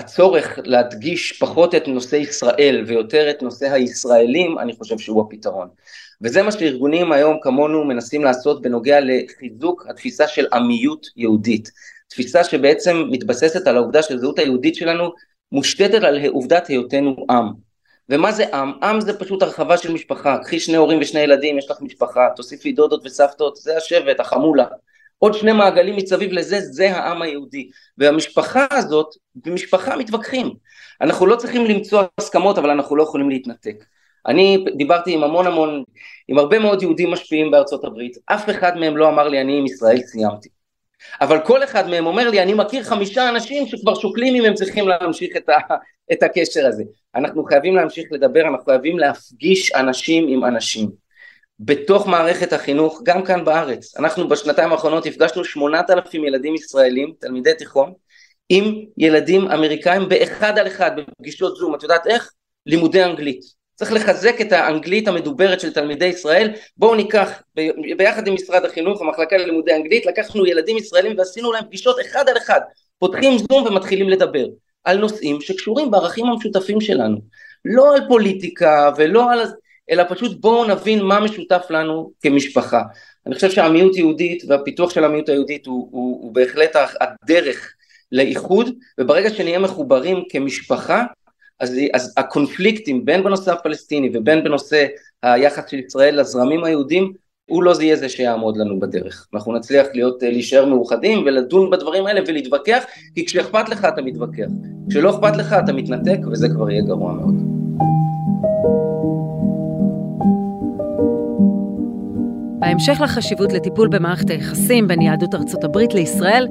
הצורך 0.00 0.58
להדגיש 0.64 1.32
פחות 1.32 1.74
את 1.74 1.88
נושא 1.88 2.16
ישראל 2.16 2.84
ויותר 2.86 3.30
את 3.30 3.42
נושא 3.42 3.72
הישראלים, 3.72 4.58
אני 4.58 4.72
חושב 4.76 4.98
שהוא 4.98 5.22
הפתרון. 5.22 5.68
וזה 6.22 6.42
מה 6.42 6.52
שארגונים 6.52 7.12
היום 7.12 7.36
כמונו 7.42 7.84
מנסים 7.84 8.24
לעשות 8.24 8.62
בנוגע 8.62 8.98
לחיזוק 9.00 9.86
התפיסה 9.88 10.28
של 10.28 10.46
עמיות 10.52 11.06
יהודית. 11.16 11.70
תפיסה 12.08 12.44
שבעצם 12.44 13.04
מתבססת 13.10 13.66
על 13.66 13.76
העובדה 13.76 14.02
שהזהות 14.02 14.38
היהודית 14.38 14.74
שלנו 14.74 15.12
מושתתת 15.52 16.02
על 16.02 16.26
עובדת 16.26 16.66
היותנו 16.66 17.26
עם. 17.30 17.46
ומה 18.08 18.32
זה 18.32 18.56
עם? 18.56 18.72
עם 18.82 19.00
זה 19.00 19.18
פשוט 19.18 19.42
הרחבה 19.42 19.76
של 19.76 19.92
משפחה. 19.92 20.38
קחי 20.44 20.60
שני 20.60 20.76
הורים 20.76 20.98
ושני 21.00 21.20
ילדים, 21.20 21.58
יש 21.58 21.70
לך 21.70 21.76
משפחה, 21.80 22.28
תוסיפי 22.36 22.72
דודות 22.72 23.02
וסבתות, 23.04 23.56
זה 23.56 23.76
השבט, 23.76 24.20
החמולה. 24.20 24.66
עוד 25.22 25.34
שני 25.34 25.52
מעגלים 25.52 25.96
מסביב 25.96 26.32
לזה, 26.32 26.60
זה 26.60 26.96
העם 26.96 27.22
היהודי. 27.22 27.70
והמשפחה 27.98 28.66
הזאת, 28.70 29.06
במשפחה 29.34 29.96
מתווכחים. 29.96 30.54
אנחנו 31.00 31.26
לא 31.26 31.36
צריכים 31.36 31.64
למצוא 31.64 32.02
הסכמות, 32.18 32.58
אבל 32.58 32.70
אנחנו 32.70 32.96
לא 32.96 33.02
יכולים 33.02 33.30
להתנתק. 33.30 33.84
אני 34.26 34.64
דיברתי 34.76 35.14
עם 35.14 35.24
המון 35.24 35.46
המון, 35.46 35.84
עם 36.28 36.38
הרבה 36.38 36.58
מאוד 36.58 36.82
יהודים 36.82 37.10
משפיעים 37.10 37.50
בארצות 37.50 37.84
הברית, 37.84 38.16
אף 38.26 38.50
אחד 38.50 38.76
מהם 38.76 38.96
לא 38.96 39.08
אמר 39.08 39.28
לי 39.28 39.40
אני 39.40 39.58
עם 39.58 39.66
ישראל 39.66 40.00
סיימתי. 40.00 40.48
אבל 41.20 41.38
כל 41.44 41.64
אחד 41.64 41.88
מהם 41.88 42.06
אומר 42.06 42.30
לי 42.30 42.42
אני 42.42 42.54
מכיר 42.54 42.82
חמישה 42.82 43.28
אנשים 43.28 43.66
שכבר 43.66 43.94
שוקלים 43.94 44.34
אם 44.34 44.44
הם 44.44 44.54
צריכים 44.54 44.88
להמשיך 44.88 45.36
את, 45.36 45.48
ה, 45.48 45.58
את 46.12 46.22
הקשר 46.22 46.66
הזה. 46.66 46.84
אנחנו 47.14 47.44
חייבים 47.44 47.76
להמשיך 47.76 48.04
לדבר, 48.10 48.40
אנחנו 48.40 48.64
חייבים 48.64 48.98
להפגיש 48.98 49.72
אנשים 49.72 50.28
עם 50.28 50.44
אנשים. 50.44 50.90
בתוך 51.62 52.06
מערכת 52.06 52.52
החינוך, 52.52 53.00
גם 53.04 53.24
כאן 53.24 53.44
בארץ. 53.44 53.96
אנחנו 53.96 54.28
בשנתיים 54.28 54.72
האחרונות 54.72 55.06
הפגשנו 55.06 55.44
שמונת 55.44 55.90
אלפים 55.90 56.24
ילדים 56.24 56.54
ישראלים, 56.54 57.12
תלמידי 57.20 57.54
תיכון, 57.54 57.92
עם 58.48 58.74
ילדים 58.98 59.50
אמריקאים 59.50 60.08
באחד 60.08 60.58
על 60.58 60.66
אחד 60.66 60.90
בפגישות 60.96 61.56
זום, 61.56 61.74
את 61.74 61.82
יודעת 61.82 62.06
איך? 62.06 62.32
לימודי 62.66 63.04
אנגלית. 63.04 63.40
צריך 63.74 63.92
לחזק 63.92 64.40
את 64.40 64.52
האנגלית 64.52 65.08
המדוברת 65.08 65.60
של 65.60 65.72
תלמידי 65.72 66.04
ישראל, 66.04 66.50
בואו 66.76 66.94
ניקח 66.94 67.42
ב- 67.56 67.96
ביחד 67.98 68.26
עם 68.26 68.34
משרד 68.34 68.64
החינוך, 68.64 69.00
המחלקה 69.00 69.36
ללימודי 69.36 69.74
אנגלית, 69.74 70.06
לקחנו 70.06 70.46
ילדים 70.46 70.76
ישראלים 70.76 71.18
ועשינו 71.18 71.52
להם 71.52 71.64
פגישות 71.64 71.96
אחד 72.00 72.28
על 72.28 72.36
אחד, 72.36 72.60
פותחים 72.98 73.38
זום 73.38 73.66
ומתחילים 73.66 74.08
לדבר 74.08 74.44
על 74.84 74.98
נושאים 74.98 75.40
שקשורים 75.40 75.90
בערכים 75.90 76.26
המשותפים 76.26 76.80
שלנו, 76.80 77.18
לא 77.64 77.94
על 77.94 78.00
פוליטיקה 78.08 78.90
ולא 78.96 79.32
על... 79.32 79.40
אלא 79.90 80.04
פשוט 80.08 80.40
בואו 80.40 80.64
נבין 80.64 81.02
מה 81.02 81.20
משותף 81.20 81.66
לנו 81.70 82.10
כמשפחה. 82.22 82.82
אני 83.26 83.34
חושב 83.34 83.50
שהמיעוט 83.50 83.96
יהודית 83.96 84.42
והפיתוח 84.48 84.90
של 84.90 85.04
המיעוט 85.04 85.28
היהודית 85.28 85.66
הוא, 85.66 85.88
הוא, 85.90 86.22
הוא 86.22 86.34
בהחלט 86.34 86.76
הדרך 87.00 87.74
לאיחוד, 88.12 88.70
וברגע 89.00 89.30
שנהיה 89.30 89.58
מחוברים 89.58 90.24
כמשפחה, 90.28 91.04
אז, 91.60 91.76
אז 91.94 92.14
הקונפליקטים 92.16 93.04
בין 93.04 93.24
בנושא 93.24 93.52
הפלסטיני 93.52 94.10
ובין 94.14 94.44
בנושא 94.44 94.86
היחס 95.22 95.70
של 95.70 95.78
ישראל 95.78 96.20
לזרמים 96.20 96.64
היהודים, 96.64 97.12
הוא 97.50 97.62
לא 97.62 97.74
יהיה 97.80 97.96
זה 97.96 98.08
שיעמוד 98.08 98.56
לנו 98.56 98.80
בדרך. 98.80 99.26
אנחנו 99.34 99.52
נצליח 99.52 99.86
להיות, 99.94 100.22
להישאר 100.22 100.66
מאוחדים 100.66 101.18
ולדון 101.26 101.70
בדברים 101.70 102.06
האלה 102.06 102.20
ולהתווכח, 102.26 102.84
כי 103.14 103.26
כשאכפת 103.26 103.68
לך 103.68 103.84
אתה 103.84 104.02
מתווכח. 104.02 104.48
כשלא 104.90 105.10
אכפת 105.10 105.36
לך 105.36 105.52
אתה 105.64 105.72
מתנתק 105.72 106.18
וזה 106.32 106.48
כבר 106.48 106.70
יהיה 106.70 106.82
גרוע 106.82 107.12
מאוד. 107.12 107.49
בהמשך 112.70 113.00
לחשיבות 113.00 113.52
לטיפול 113.52 113.88
במערכת 113.88 114.30
היחסים 114.30 114.88
בין 114.88 115.00
יהדות 115.00 115.34
ארצות 115.34 115.64
הברית 115.64 115.94
לישראל, 115.94 116.48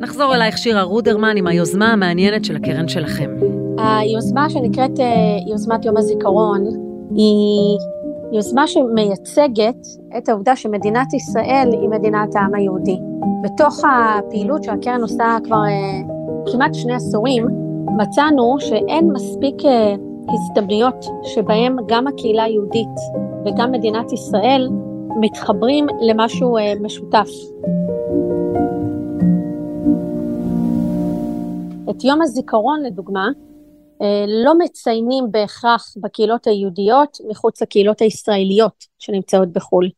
נחזור 0.00 0.34
אלייך 0.34 0.58
שירה 0.58 0.82
רודרמן 0.82 1.34
עם 1.36 1.46
היוזמה 1.46 1.92
המעניינת 1.92 2.44
של 2.44 2.56
הקרן 2.56 2.88
שלכם. 2.88 3.30
היוזמה 3.78 4.50
שנקראת 4.50 5.00
אה, 5.00 5.06
יוזמת 5.50 5.84
יום 5.84 5.96
הזיכרון 5.96 6.64
היא 7.14 7.78
יוזמה 8.32 8.66
שמייצגת 8.66 9.86
את 10.18 10.28
העובדה 10.28 10.56
שמדינת 10.56 11.14
ישראל 11.14 11.68
היא 11.72 11.88
מדינת 11.88 12.36
העם 12.36 12.54
היהודי. 12.54 12.98
בתוך 13.42 13.82
הפעילות 13.84 14.64
שהקרן 14.64 15.02
עושה 15.02 15.36
כבר 15.44 15.62
אה, 15.64 16.00
כמעט 16.52 16.74
שני 16.74 16.94
עשורים, 16.94 17.46
מצאנו 17.96 18.56
שאין 18.60 19.10
מספיק 19.12 19.54
אה, 19.64 19.94
הזדמנויות 20.28 21.04
שבהם 21.24 21.76
גם 21.88 22.06
הקהילה 22.06 22.42
היהודית 22.42 22.96
וגם 23.46 23.72
מדינת 23.72 24.12
ישראל 24.12 24.68
מתחברים 25.20 25.86
למשהו 26.02 26.58
אה, 26.58 26.72
משותף. 26.80 27.28
את 31.90 32.04
יום 32.04 32.22
הזיכרון, 32.22 32.82
לדוגמה, 32.82 33.28
אה, 34.02 34.24
לא 34.44 34.58
מציינים 34.58 35.24
בהכרח 35.30 35.94
בקהילות 36.00 36.46
היהודיות 36.46 37.18
מחוץ 37.28 37.62
לקהילות 37.62 38.00
הישראליות 38.00 38.84
שנמצאות 38.98 39.48
בחו"ל, 39.52 39.88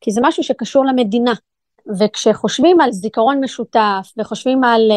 כי 0.00 0.10
זה 0.10 0.20
משהו 0.24 0.42
שקשור 0.42 0.84
למדינה. 0.84 1.32
וכשחושבים 1.98 2.80
על 2.80 2.92
זיכרון 2.92 3.44
משותף 3.44 4.12
וחושבים 4.18 4.64
על 4.64 4.90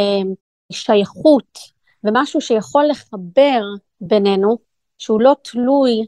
שייכות 0.72 1.60
ומשהו 2.04 2.42
שיכול 2.42 2.86
לחבר 2.90 3.62
בינינו, 4.02 4.58
שהוא 4.98 5.22
לא 5.22 5.36
תלוי 5.42 6.06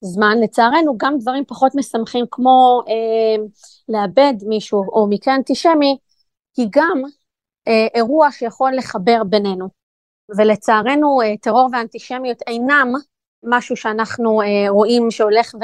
זמן, 0.00 0.38
לצערנו 0.42 0.98
גם 0.98 1.18
דברים 1.18 1.44
פחות 1.44 1.74
משמחים 1.74 2.24
כמו 2.30 2.82
אה, 2.88 3.44
לאבד 3.88 4.34
מישהו 4.46 4.82
או 4.92 5.06
מקרה 5.10 5.34
אנטישמי, 5.34 5.98
היא 6.56 6.68
גם 6.70 7.02
אה, 7.68 7.86
אירוע 7.94 8.32
שיכול 8.32 8.72
לחבר 8.76 9.22
בינינו. 9.24 9.68
ולצערנו 10.36 11.20
אה, 11.22 11.36
טרור 11.36 11.68
ואנטישמיות 11.72 12.38
אינם 12.46 12.92
משהו 13.42 13.76
שאנחנו 13.76 14.42
אה, 14.42 14.46
רואים 14.68 15.10
שהולך 15.10 15.54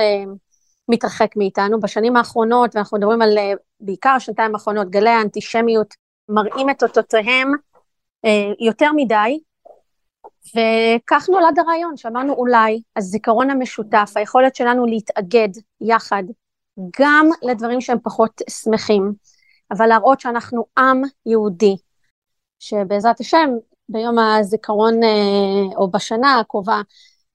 ומתרחק 0.89 1.37
מאיתנו. 1.37 1.81
בשנים 1.81 2.17
האחרונות, 2.17 2.77
ואנחנו 2.77 2.99
מדברים 2.99 3.23
על 3.23 3.39
אה, 3.39 3.53
בעיקר 3.81 4.11
השנתיים 4.11 4.55
האחרונות, 4.55 4.91
גלי 4.91 5.11
האנטישמיות 5.11 5.95
מראים 6.29 6.71
את 6.71 6.83
אותותיהם 6.83 7.53
אה, 8.25 8.53
יותר 8.61 8.91
מדי, 8.97 9.39
וכך 10.51 11.29
נולד 11.29 11.59
הרעיון, 11.59 11.97
שאמרנו 11.97 12.33
אולי 12.33 12.83
הזיכרון 12.97 13.51
המשותף, 13.51 14.13
היכולת 14.15 14.57
שלנו 14.57 14.87
להתאגד 14.87 15.49
יחד, 15.81 16.23
גם 17.01 17.29
לדברים 17.43 17.81
שהם 17.81 17.99
פחות 18.03 18.41
שמחים, 18.51 19.13
אבל 19.71 19.87
להראות 19.87 20.21
שאנחנו 20.21 20.65
עם 20.79 21.03
יהודי, 21.27 21.77
שבעזרת 22.59 23.21
השם 23.21 23.51
ביום 23.89 24.19
הזיכרון 24.19 25.03
אה, 25.03 25.77
או 25.77 25.91
בשנה 25.91 26.41
הקרובה 26.41 26.81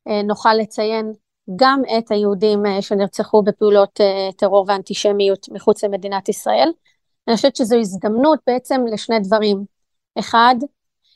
אה, 0.08 0.23
נוכל 0.23 0.54
לציין 0.54 1.13
גם 1.56 1.82
את 1.97 2.12
היהודים 2.12 2.65
אה, 2.65 2.82
שנרצחו 2.82 3.43
בפעולות 3.43 3.99
טרור 4.38 4.65
ואנטישמיות 4.67 5.49
מחוץ 5.51 5.84
למדינת 5.84 6.30
ישראל. 6.30 6.69
אני 7.27 7.36
חושבת 7.36 7.56
שזו 7.56 7.75
הזדמנות 7.80 8.39
בעצם 8.47 8.82
לשני 8.93 9.19
דברים. 9.19 9.65
אחד, 10.19 10.56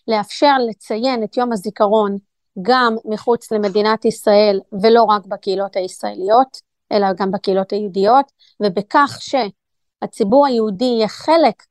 לאפשר 0.08 0.56
לציין 0.70 1.24
את 1.24 1.38
יום 1.38 1.54
הזיכרון 1.54 2.18
גם 2.62 2.96
מחוץ 3.06 3.52
למדינת 3.52 4.06
ישראל 4.06 4.60
ולא 4.82 5.04
רק 5.04 5.26
בקהילות 5.26 5.76
הישראליות, 5.76 6.62
אלא 6.92 7.08
גם 7.18 7.32
בקהילות 7.32 7.74
היהודיות, 7.74 8.32
ובכך 8.60 9.18
שהציבור 9.20 10.48
היהודי 10.48 10.86
יהיה 10.86 11.08
חלק 11.08 11.64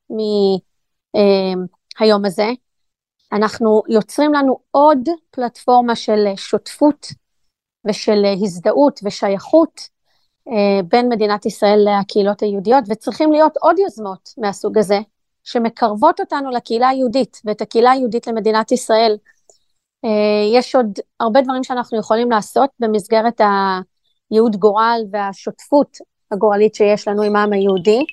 מהיום 1.94 2.24
הזה, 2.24 2.50
אנחנו 3.32 3.82
יוצרים 3.88 4.34
לנו 4.34 4.58
עוד 4.70 5.08
פלטפורמה 5.30 5.96
של 5.96 6.26
שותפות 6.36 7.06
ושל 7.86 8.24
הזדהות 8.42 9.00
ושייכות 9.04 9.80
אה, 10.48 10.82
בין 10.88 11.08
מדינת 11.08 11.46
ישראל 11.46 11.86
לקהילות 12.00 12.42
היהודיות, 12.42 12.84
וצריכים 12.88 13.32
להיות 13.32 13.56
עוד 13.60 13.78
יוזמות 13.78 14.28
מהסוג 14.38 14.78
הזה, 14.78 14.98
שמקרבות 15.44 16.20
אותנו 16.20 16.50
לקהילה 16.50 16.88
היהודית 16.88 17.40
ואת 17.44 17.60
הקהילה 17.60 17.90
היהודית 17.90 18.26
למדינת 18.26 18.72
ישראל. 18.72 19.16
אה, 20.04 20.58
יש 20.58 20.74
עוד 20.74 20.98
הרבה 21.20 21.42
דברים 21.42 21.64
שאנחנו 21.64 21.98
יכולים 21.98 22.30
לעשות 22.30 22.70
במסגרת 22.80 23.40
הייעוד 24.30 24.56
גורל 24.56 25.00
והשותפות 25.10 25.98
הגורלית 26.30 26.74
שיש 26.74 27.08
לנו 27.08 27.22
עם 27.22 27.36
העם 27.36 27.52
היהודי, 27.52 28.04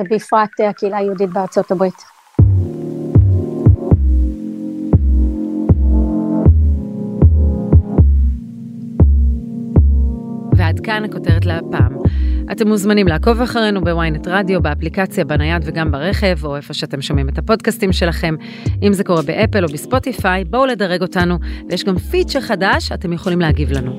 ובפרט 0.00 0.50
הקהילה 0.68 0.96
היהודית 0.96 1.30
בארצות 1.30 1.70
הברית. 1.70 2.02
ועד 10.56 10.80
כאן 10.80 11.04
הכותרת 11.04 11.46
להפעם. 11.46 11.98
אתם 12.52 12.68
מוזמנים 12.68 13.08
לעקוב 13.08 13.40
אחרינו 13.40 13.80
בוויינט 13.80 14.28
רדיו, 14.28 14.62
באפליקציה, 14.62 15.24
בנייד 15.24 15.62
וגם 15.64 15.92
ברכב, 15.92 16.44
או 16.44 16.56
איפה 16.56 16.74
שאתם 16.74 17.02
שומעים 17.02 17.28
את 17.28 17.38
הפודקאסטים 17.38 17.92
שלכם. 17.92 18.34
אם 18.82 18.92
זה 18.92 19.04
קורה 19.04 19.22
באפל 19.22 19.64
או 19.64 19.68
בספוטיפיי, 19.68 20.44
בואו 20.44 20.66
לדרג 20.66 21.02
אותנו, 21.02 21.38
ויש 21.70 21.84
גם 21.84 21.98
פיצ'ר 21.98 22.40
חדש, 22.40 22.92
אתם 22.92 23.12
יכולים 23.12 23.40
להגיב 23.40 23.72
לנו. 23.72 23.98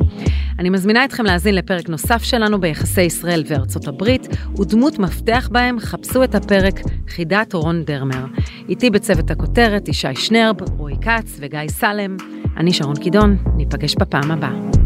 אני 0.60 0.70
מזמינה 0.70 1.06
אתכם 1.06 1.26
להאזין 1.26 1.56
לפרק 1.56 1.90
נוסף 1.90 2.24
שלנו 2.24 2.62
ביחסי 2.62 3.02
ישראל 3.02 3.44
וארצות 3.48 3.88
הברית, 3.88 4.28
ודמות 4.60 5.00
מפתח 5.00 5.50
בהם, 5.52 5.80
חפשו 5.80 6.24
את 6.24 6.36
הפרק 6.36 6.80
חידת 7.08 7.54
רון 7.54 7.84
דרמר. 7.84 8.26
איתי 8.70 8.90
בצוות 8.90 9.32
הכותרת 9.32 9.88
ישי 9.88 10.16
שנרב, 10.16 10.56
רועי 10.78 10.96
כץ 11.02 11.38
וגיא 11.40 11.60
סלם. 11.68 12.18
אני 12.58 12.74
שרון 12.74 12.96
קידון, 12.96 13.38
ניפגש 13.56 13.96
בפעם 13.96 14.32
הבאה. 14.32 14.85